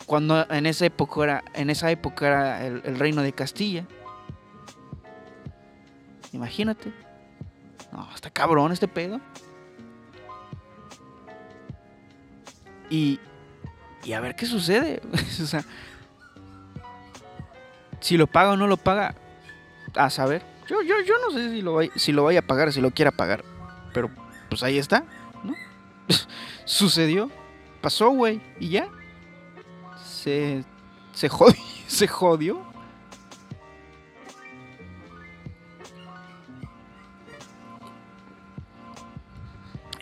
cuando 0.07 0.47
en 0.51 0.67
esa 0.67 0.87
época 0.87 1.23
era, 1.23 1.45
en 1.55 1.71
esa 1.71 1.91
época 1.91 2.27
era 2.27 2.67
el, 2.67 2.99
reino 2.99 3.23
de 3.23 3.33
Castilla. 3.33 3.85
Imagínate. 6.33 6.93
No, 7.93 8.09
está 8.15 8.31
cabrón 8.31 8.73
este 8.73 8.89
pedo. 8.89 9.21
Y, 12.89 13.21
y 14.05 14.13
a 14.13 14.21
ver 14.21 14.35
qué 14.37 14.47
sucede. 14.47 15.01
o 15.13 15.47
sea, 15.47 15.65
si 18.01 18.17
lo 18.17 18.27
paga 18.27 18.53
o 18.53 18.57
no 18.57 18.67
lo 18.67 18.77
paga, 18.77 19.15
a 19.95 20.11
saber. 20.11 20.43
Yo, 20.69 20.83
yo, 20.83 20.95
yo 21.05 21.15
no 21.19 21.31
sé 21.37 21.51
si 21.51 21.63
lo, 21.63 21.79
si 21.97 22.13
lo 22.13 22.25
vaya 22.25 22.41
a 22.41 22.47
pagar, 22.47 22.73
si 22.73 22.81
lo 22.81 22.91
quiera 22.91 23.11
pagar. 23.11 23.45
Pero 23.93 24.11
pues 24.49 24.63
ahí 24.63 24.79
está. 24.79 25.05
Sucedió, 26.65 27.31
pasó, 27.81 28.11
güey, 28.11 28.41
y 28.59 28.71
ya. 28.71 28.89
Se, 30.23 30.65
se 31.13 31.31
se 31.87 32.07
jodió. 32.07 32.61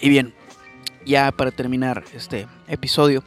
Y 0.00 0.08
bien, 0.08 0.34
ya 1.06 1.30
para 1.30 1.52
terminar 1.52 2.02
este 2.12 2.48
episodio, 2.66 3.22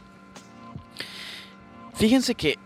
fíjense 1.94 2.34
que 2.34 2.58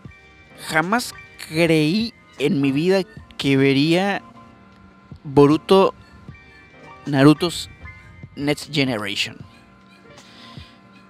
jamás 0.67 1.13
creí 1.47 2.13
en 2.37 2.59
mi 2.59 2.73
vida 2.73 3.03
que 3.37 3.55
vería 3.55 4.21
Boruto 5.23 5.93
Naruto's 7.05 7.69
Next 8.35 8.73
Generation. 8.73 9.37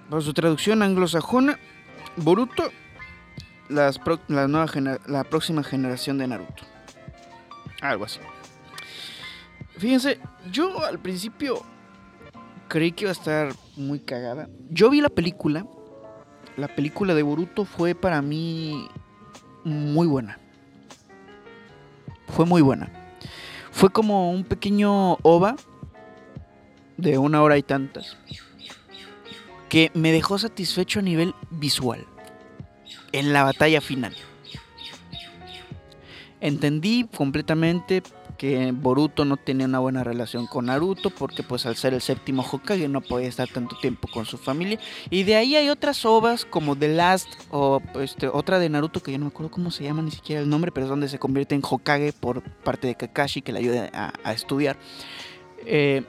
Por 0.08 0.22
su 0.22 0.32
traducción 0.34 0.82
anglosajona, 0.84 1.58
Boruto, 2.16 2.70
la, 3.68 3.92
nueva 4.48 4.66
la 5.06 5.24
próxima 5.24 5.62
generación 5.62 6.18
de 6.18 6.26
Naruto. 6.26 6.64
Algo 7.80 8.04
así. 8.04 8.20
Fíjense, 9.78 10.18
yo 10.50 10.84
al 10.84 10.98
principio 10.98 11.62
creí 12.68 12.92
que 12.92 13.04
iba 13.04 13.10
a 13.10 13.12
estar 13.12 13.52
muy 13.76 14.00
cagada. 14.00 14.48
Yo 14.70 14.90
vi 14.90 15.00
la 15.00 15.08
película. 15.08 15.66
La 16.56 16.68
película 16.68 17.14
de 17.14 17.22
Boruto 17.22 17.64
fue 17.64 17.94
para 17.94 18.20
mí 18.20 18.88
muy 19.64 20.08
buena. 20.08 20.38
Fue 22.28 22.44
muy 22.44 22.62
buena. 22.62 22.90
Fue 23.70 23.90
como 23.90 24.32
un 24.32 24.42
pequeño 24.42 25.14
ova 25.22 25.54
de 26.96 27.16
una 27.16 27.42
hora 27.42 27.56
y 27.56 27.62
tantas 27.62 28.16
que 29.68 29.92
me 29.94 30.10
dejó 30.10 30.38
satisfecho 30.38 30.98
a 30.98 31.02
nivel 31.02 31.34
visual 31.50 32.04
en 33.12 33.32
la 33.32 33.44
batalla 33.44 33.80
final. 33.80 34.14
Entendí 36.40 37.08
completamente 37.16 38.02
que 38.38 38.70
Boruto 38.72 39.24
no 39.24 39.36
tenía 39.36 39.66
una 39.66 39.80
buena 39.80 40.04
relación 40.04 40.46
con 40.46 40.66
Naruto 40.66 41.10
porque 41.10 41.42
pues 41.42 41.66
al 41.66 41.76
ser 41.76 41.92
el 41.92 42.00
séptimo 42.00 42.46
Hokage 42.48 42.88
no 42.88 43.00
podía 43.00 43.28
estar 43.28 43.48
tanto 43.48 43.76
tiempo 43.80 44.08
con 44.08 44.24
su 44.24 44.38
familia 44.38 44.78
y 45.10 45.24
de 45.24 45.34
ahí 45.34 45.56
hay 45.56 45.68
otras 45.68 46.04
ovas 46.06 46.44
como 46.44 46.76
The 46.76 46.88
Last 46.88 47.28
o 47.50 47.82
este, 48.00 48.28
otra 48.28 48.60
de 48.60 48.68
Naruto 48.68 49.02
que 49.02 49.10
yo 49.10 49.18
no 49.18 49.24
me 49.24 49.30
acuerdo 49.30 49.50
cómo 49.50 49.72
se 49.72 49.82
llama 49.82 50.02
ni 50.02 50.12
siquiera 50.12 50.40
el 50.40 50.48
nombre 50.48 50.70
pero 50.70 50.86
es 50.86 50.90
donde 50.90 51.08
se 51.08 51.18
convierte 51.18 51.56
en 51.56 51.62
Hokage 51.68 52.12
por 52.12 52.42
parte 52.42 52.86
de 52.86 52.94
Kakashi 52.94 53.42
que 53.42 53.52
le 53.52 53.58
ayuda 53.58 53.90
a, 54.22 54.32
estudiar 54.32 54.78
eh, 55.66 56.04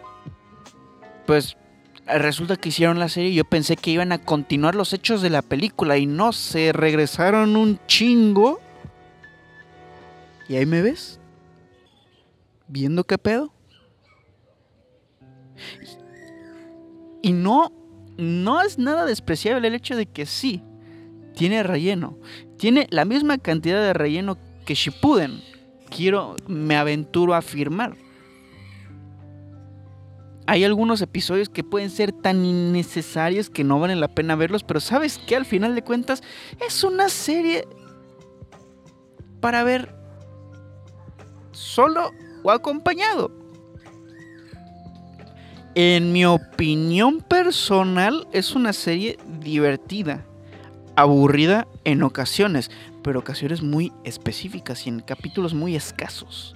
pues 1.26 1.58
resulta 2.18 2.56
que 2.56 2.70
hicieron 2.70 3.00
la 3.00 3.10
serie 3.10 3.30
y 3.30 3.36
yo 3.36 3.46
pensé 3.46 3.76
que 3.76 3.92
iban 3.92 4.12
a 4.12 4.20
continuar 4.20 4.76
los 4.76 4.94
hechos 4.94 5.22
de 5.22 5.30
la 5.30 5.42
película 5.42 5.98
y 5.98 6.06
no 6.06 6.34
se 6.34 6.72
regresaron 6.74 7.56
un 7.56 7.80
chingo 7.88 8.60
y 10.48 10.56
ahí 10.56 10.66
me 10.66 10.82
ves 10.82 11.20
viendo 12.70 13.04
qué 13.04 13.18
pedo. 13.18 13.52
Y 17.22 17.34
no, 17.34 17.72
no 18.18 18.62
es 18.62 18.78
nada 18.78 19.06
despreciable 19.06 19.68
el 19.68 19.76
hecho 19.76 19.96
de 19.98 20.06
que 20.06 20.26
sí, 20.26 20.64
tiene 21.36 21.64
relleno. 21.64 22.18
Tiene 22.58 22.88
la 22.90 23.06
misma 23.06 23.38
cantidad 23.38 23.82
de 23.82 23.94
relleno 23.94 24.38
que 24.66 24.74
Shippuden. 24.74 25.42
Quiero, 25.90 26.36
me 26.48 26.78
aventuro 26.78 27.34
a 27.34 27.40
afirmar. 27.40 27.96
Hay 30.50 30.64
algunos 30.64 31.00
episodios 31.04 31.48
que 31.48 31.64
pueden 31.64 31.92
ser 31.92 32.12
tan 32.12 32.44
innecesarios 32.44 33.52
que 33.52 33.64
no 33.64 33.80
valen 33.80 34.00
la 34.00 34.08
pena 34.08 34.36
verlos, 34.36 34.64
pero 34.64 34.80
sabes 34.80 35.20
que 35.20 35.36
al 35.36 35.46
final 35.46 35.76
de 35.76 35.84
cuentas 35.84 36.24
es 36.66 36.84
una 36.84 37.10
serie 37.10 37.68
para 39.42 39.64
ver 39.64 39.94
solo 41.52 42.10
o 42.42 42.50
acompañado. 42.50 43.32
En 45.76 46.14
mi 46.14 46.26
opinión 46.26 47.22
personal 47.22 48.28
es 48.32 48.56
una 48.56 48.74
serie 48.74 49.20
divertida, 49.40 50.26
aburrida 50.96 51.68
en 51.84 52.02
ocasiones, 52.02 52.72
pero 53.04 53.20
ocasiones 53.20 53.62
muy 53.62 53.94
específicas 54.04 54.88
y 54.88 54.90
en 54.90 55.02
capítulos 55.02 55.54
muy 55.54 55.76
escasos. 55.76 56.56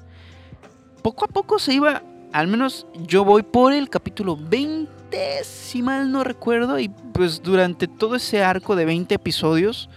Poco 1.04 1.26
a 1.26 1.28
poco 1.28 1.60
se 1.60 1.76
iba, 1.76 2.02
al 2.34 2.48
menos 2.48 2.88
yo 3.08 3.24
voy 3.24 3.44
por 3.44 3.74
el 3.74 3.90
capítulo 3.90 4.36
20, 4.36 5.44
si 5.44 5.84
mal 5.84 6.12
no 6.12 6.24
recuerdo, 6.24 6.80
y 6.80 6.90
pues 6.90 7.44
durante 7.44 7.88
todo 7.88 8.16
ese 8.16 8.44
arco 8.44 8.76
de 8.76 8.86
20 8.86 9.16
episodios 9.16 9.88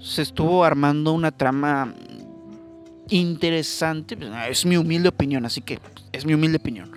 se 0.00 0.22
estuvo 0.22 0.64
armando 0.64 1.12
una 1.12 1.30
trama 1.30 1.94
interesante. 3.08 4.16
Pues, 4.16 4.30
es 4.50 4.66
mi 4.66 4.76
humilde 4.76 5.08
opinión, 5.08 5.46
así 5.46 5.60
que 5.60 5.78
es 6.12 6.26
mi 6.26 6.34
humilde 6.34 6.58
opinión. 6.58 6.90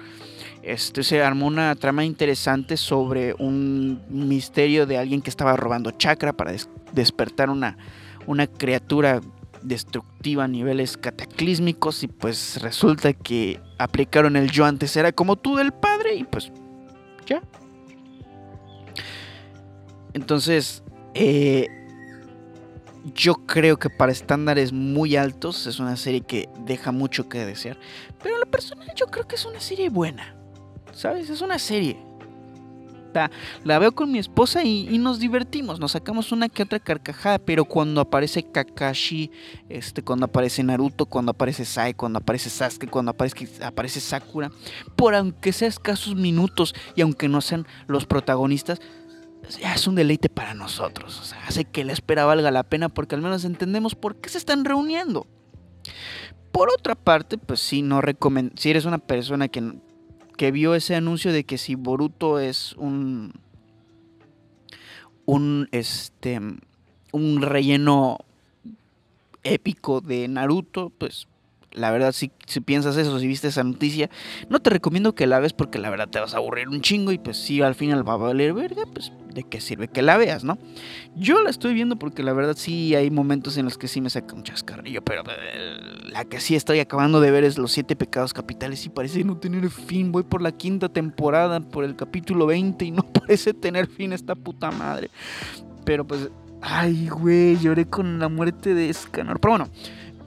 Este, 0.64 1.04
se 1.04 1.22
armó 1.22 1.46
una 1.46 1.76
trama 1.76 2.04
interesante 2.04 2.78
sobre 2.78 3.36
un 3.36 4.02
misterio 4.10 4.88
de 4.88 4.98
alguien 4.98 5.22
que 5.22 5.30
estaba 5.30 5.56
robando 5.56 5.92
chakra 5.92 6.34
para 6.34 6.54
despertar 6.92 7.52
una, 7.52 7.78
una 8.26 8.48
criatura 8.48 9.22
destructiva 9.62 10.46
a 10.46 10.48
niveles 10.48 10.98
cataclísmicos 10.98 12.04
y 12.04 12.08
pues 12.08 12.62
resulta 12.62 13.14
que 13.14 13.60
aplicaron 13.78 14.36
el 14.36 14.52
yo 14.52 14.66
antes 14.66 14.96
era 14.96 15.12
como 15.12 15.36
tú 15.36 15.56
del 15.56 15.72
padre 15.72 16.16
y 16.16 16.24
pues 16.24 16.52
ya. 17.26 17.42
Entonces, 20.14 20.84
eh, 21.14 21.68
yo 23.14 23.36
creo 23.36 23.78
que 23.78 23.90
para 23.90 24.12
estándares 24.12 24.74
muy 24.74 25.16
altos 25.16 25.68
es 25.68 25.80
una 25.80 25.96
serie 25.96 26.22
que 26.22 26.50
deja 26.66 26.92
mucho 26.92 27.30
que 27.30 27.46
desear. 27.46 27.78
Pero 28.22 28.38
la 28.40 28.46
personal 28.46 28.92
yo 28.96 29.08
creo 29.08 29.28
que 29.28 29.36
es 29.36 29.46
una 29.46 29.60
serie 29.60 29.90
buena. 29.90 30.36
¿Sabes? 30.94 31.30
Es 31.30 31.42
una 31.42 31.60
serie. 31.60 32.07
La, 33.64 33.80
veo 33.80 33.94
con 33.94 34.12
mi 34.12 34.20
esposa 34.20 34.64
y, 34.64 34.98
nos 34.98 35.20
divertimos, 35.20 35.80
nos 35.80 35.94
sacamos 35.94 36.32
una 36.32 36.50
que 36.50 36.64
otra 36.64 36.80
carcajada, 36.80 37.40
pero 37.40 37.66
cuando 37.66 38.02
aparece 38.02 38.44
Kakashi, 38.44 39.32
este, 39.70 40.04
cuando 40.04 40.26
aparece 40.26 40.64
Naruto, 40.64 41.06
cuando 41.06 41.32
aparece 41.32 41.66
Sai, 41.66 41.94
cuando 41.94 42.20
aparece 42.20 42.50
Sasuke, 42.50 42.90
cuando 42.90 43.12
aparece, 43.12 43.64
aparece 43.64 44.00
Sakura, 44.00 44.52
por 44.96 45.16
aunque 45.16 45.54
sea 45.54 45.68
escasos 45.68 46.16
minutos 46.16 46.74
y 46.96 47.02
aunque 47.02 47.28
no 47.28 47.42
sean 47.42 47.66
los 47.88 48.06
protagonistas, 48.06 48.80
es 49.62 49.88
un 49.88 49.96
deleite 49.96 50.30
para 50.30 50.54
nosotros. 50.54 51.20
O 51.20 51.24
sea, 51.24 51.42
hace 51.48 51.66
que 51.66 51.84
la 51.84 51.94
espera 51.94 52.26
valga 52.26 52.52
la 52.52 52.64
pena 52.64 52.90
porque 52.90 53.16
al 53.16 53.22
menos 53.22 53.46
entendemos 53.46 53.96
por 53.96 54.16
qué 54.18 54.30
se 54.30 54.38
están 54.38 54.66
reuniendo. 54.66 55.28
Por 56.52 56.70
otra 56.70 56.96
parte, 56.96 57.38
pues 57.38 57.60
sí, 57.60 57.82
no. 57.82 58.02
Si 58.56 58.70
eres 58.70 58.86
una 58.86 58.98
persona 58.98 59.48
que, 59.48 59.74
que 60.38 60.52
vio 60.52 60.76
ese 60.76 60.96
anuncio 60.96 61.34
de 61.34 61.44
que 61.44 61.58
si 61.58 61.76
Boruto 61.76 62.40
es 62.40 62.74
un. 62.78 63.34
un. 65.26 65.68
este. 65.72 66.40
un 67.12 67.42
relleno 67.42 68.20
épico 69.44 70.02
de 70.02 70.28
Naruto, 70.28 70.92
pues 70.98 71.28
la 71.72 71.92
verdad, 71.92 72.12
si, 72.12 72.32
si, 72.46 72.60
piensas 72.60 72.98
eso, 72.98 73.20
si 73.20 73.28
viste 73.28 73.48
esa 73.48 73.64
noticia, 73.64 74.10
no 74.50 74.60
te 74.60 74.70
recomiendo 74.70 75.14
que 75.14 75.28
la 75.28 75.40
veas 75.40 75.54
porque 75.54 75.80
la 75.80 75.90
verdad 75.90 76.10
te 76.10 76.20
vas 76.20 76.34
a 76.34 76.38
aburrir 76.38 76.70
un 76.70 76.82
chingo 76.82 77.12
y 77.12 77.18
pues 77.18 77.38
si 77.38 77.62
al 77.62 77.76
final 77.76 78.08
va 78.08 78.14
a 78.14 78.18
valer 78.18 78.54
verga, 78.54 78.84
pues 78.92 79.12
de 79.38 79.44
qué 79.44 79.62
sirve 79.62 79.88
que 79.88 80.02
la 80.02 80.18
veas, 80.18 80.44
¿no? 80.44 80.58
Yo 81.16 81.42
la 81.44 81.52
estoy 81.52 81.76
viendo 81.76 81.98
porque 81.98 82.24
la 82.24 82.34
verdad 82.34 82.56
sí 82.58 82.96
hay 82.96 83.12
momentos 83.12 83.56
en 83.58 83.66
los 83.66 83.78
que 83.78 83.88
sí 83.88 84.02
me 84.02 84.10
saca 84.10 84.34
un 84.34 84.42
chascarrillo, 84.42 85.04
pero 85.04 85.22
eh, 85.30 85.78
la 86.12 86.26
que 86.26 86.40
sí 86.40 86.56
estoy 86.56 86.80
acabando 86.80 87.22
de 87.22 87.30
ver 87.30 87.44
es 87.44 87.60
Los 87.60 87.72
Siete 87.72 87.96
Pecados 87.96 88.34
Capitales 88.34 88.84
y 88.88 88.90
parece 88.90 89.24
no 89.24 89.38
tener 89.38 89.70
fin. 89.70 90.12
Voy 90.12 90.24
por 90.24 90.42
la 90.42 90.52
quinta 90.52 90.90
temporada, 90.90 91.60
por 91.60 91.84
el 91.84 91.96
capítulo 91.96 92.48
20 92.48 92.84
y 92.84 92.92
no 92.92 93.04
parece 93.14 93.54
tener 93.54 93.88
fin 93.88 94.12
esta 94.12 94.34
puta 94.34 94.72
madre. 94.72 95.12
Pero 95.86 96.06
pues, 96.06 96.30
ay, 96.62 97.08
güey, 97.08 97.58
lloré 97.60 97.86
con 97.86 98.18
la 98.18 98.30
muerte 98.30 98.74
de 98.74 98.90
Escanor. 98.90 99.40
Pero 99.40 99.52
bueno. 99.52 99.70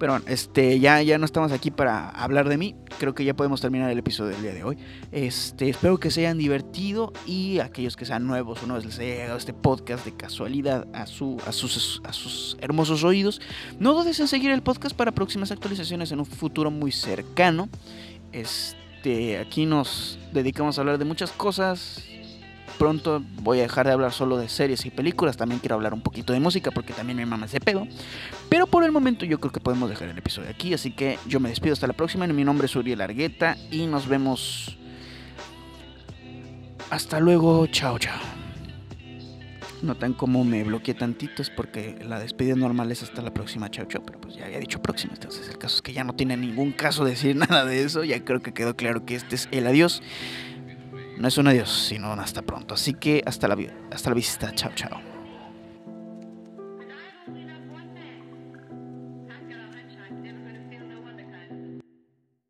Pero 0.01 0.17
este, 0.27 0.81
ya, 0.81 1.03
ya 1.03 1.19
no 1.19 1.27
estamos 1.27 1.53
aquí 1.53 1.71
para 1.71 2.09
hablar 2.09 2.49
de 2.49 2.57
mí. 2.57 2.75
Creo 2.99 3.15
que 3.15 3.23
ya 3.23 3.35
podemos 3.35 3.61
terminar 3.61 3.91
el 3.91 3.99
episodio 3.99 4.31
del 4.31 4.43
día 4.43 4.55
de 4.55 4.65
hoy. 4.65 4.79
Este, 5.13 5.69
espero 5.69 5.99
que 5.99 6.11
se 6.11 6.21
hayan 6.21 6.39
divertido 6.39 7.13
y 7.27 7.59
aquellos 7.59 7.97
que 7.97 8.07
sean 8.07 8.27
nuevos, 8.27 8.63
una 8.63 8.75
vez 8.75 8.87
les 8.87 8.99
haya 8.99 9.15
llegado 9.15 9.37
este 9.37 9.53
podcast 9.53 10.07
de 10.07 10.17
casualidad 10.17 10.89
a, 10.95 11.05
su, 11.05 11.37
a, 11.47 11.53
sus, 11.53 12.01
a 12.05 12.15
sus 12.15 12.57
hermosos 12.63 13.05
oídos, 13.05 13.43
no 13.79 13.93
dudes 13.93 14.19
en 14.21 14.29
seguir 14.29 14.51
el 14.51 14.63
podcast 14.63 14.97
para 14.97 15.13
próximas 15.13 15.53
actualizaciones 15.53 16.11
en 16.13 16.21
un 16.21 16.27
futuro 16.27 16.71
muy 16.71 16.93
cercano. 16.93 17.69
Este, 18.33 19.37
aquí 19.37 19.67
nos 19.67 20.19
dedicamos 20.33 20.79
a 20.79 20.81
hablar 20.81 20.97
de 20.97 21.05
muchas 21.05 21.31
cosas 21.31 22.03
pronto 22.81 23.23
voy 23.43 23.59
a 23.59 23.63
dejar 23.63 23.87
de 23.87 23.93
hablar 23.93 24.11
solo 24.11 24.39
de 24.39 24.49
series 24.49 24.87
y 24.87 24.91
películas, 24.91 25.37
también 25.37 25.61
quiero 25.61 25.75
hablar 25.75 25.93
un 25.93 26.01
poquito 26.01 26.33
de 26.33 26.41
música 26.41 26.71
porque 26.71 26.95
también 26.95 27.19
mi 27.19 27.27
mamá 27.27 27.47
se 27.47 27.61
pedo. 27.61 27.87
Pero 28.49 28.67
por 28.67 28.85
el 28.85 28.91
momento 28.91 29.27
yo 29.27 29.39
creo 29.39 29.53
que 29.53 29.61
podemos 29.61 29.91
dejar 29.91 30.09
el 30.09 30.17
episodio 30.17 30.49
aquí, 30.49 30.73
así 30.73 30.91
que 30.91 31.19
yo 31.27 31.41
me 31.41 31.51
despido 31.51 31.75
hasta 31.75 31.87
la 31.87 31.93
próxima. 31.93 32.27
Mi 32.27 32.43
nombre 32.43 32.65
es 32.65 32.75
Uriel 32.75 33.03
Argueta 33.03 33.59
y 33.71 33.87
nos 33.87 34.09
vemos. 34.09 34.79
Hasta 36.89 37.21
luego, 37.21 37.67
chao, 37.67 37.99
chao. 37.99 38.19
Notan 39.83 40.15
cómo 40.15 40.43
me 40.43 40.65
bloqueé 40.65 40.95
tantito, 40.95 41.43
es 41.43 41.51
porque 41.51 41.99
la 42.03 42.19
despedida 42.19 42.55
normal 42.55 42.91
es 42.91 43.03
hasta 43.03 43.21
la 43.21 43.35
próxima, 43.35 43.71
chao, 43.71 43.85
chao. 43.85 44.03
Pero 44.07 44.23
pues 44.23 44.37
ya 44.37 44.47
había 44.47 44.59
dicho 44.59 44.81
próxima, 44.81 45.13
entonces 45.13 45.51
el 45.51 45.59
caso 45.59 45.77
es 45.77 45.83
que 45.83 45.93
ya 45.93 46.03
no 46.03 46.15
tiene 46.15 46.35
ningún 46.39 46.73
caso 46.73 47.05
decir 47.05 47.37
nada 47.51 47.67
de 47.67 47.83
eso. 47.83 48.05
Ya 48.05 48.25
creo 48.25 48.41
que 48.41 48.55
quedó 48.55 48.75
claro 48.75 49.05
que 49.05 49.17
este 49.17 49.35
es 49.35 49.49
el 49.53 49.67
adiós 49.67 50.01
no 51.21 51.29
es 51.29 51.37
un 51.37 51.49
adiós, 51.49 51.69
sino 51.69 52.13
un 52.13 52.19
hasta 52.19 52.41
pronto. 52.43 52.75
Así 52.75 52.95
que 52.95 53.23
hasta 53.27 53.47
la, 53.47 53.57
hasta 53.93 54.09
la 54.11 54.15
vista. 54.15 54.55
Chao, 54.55 54.73
chao. 54.75 55.20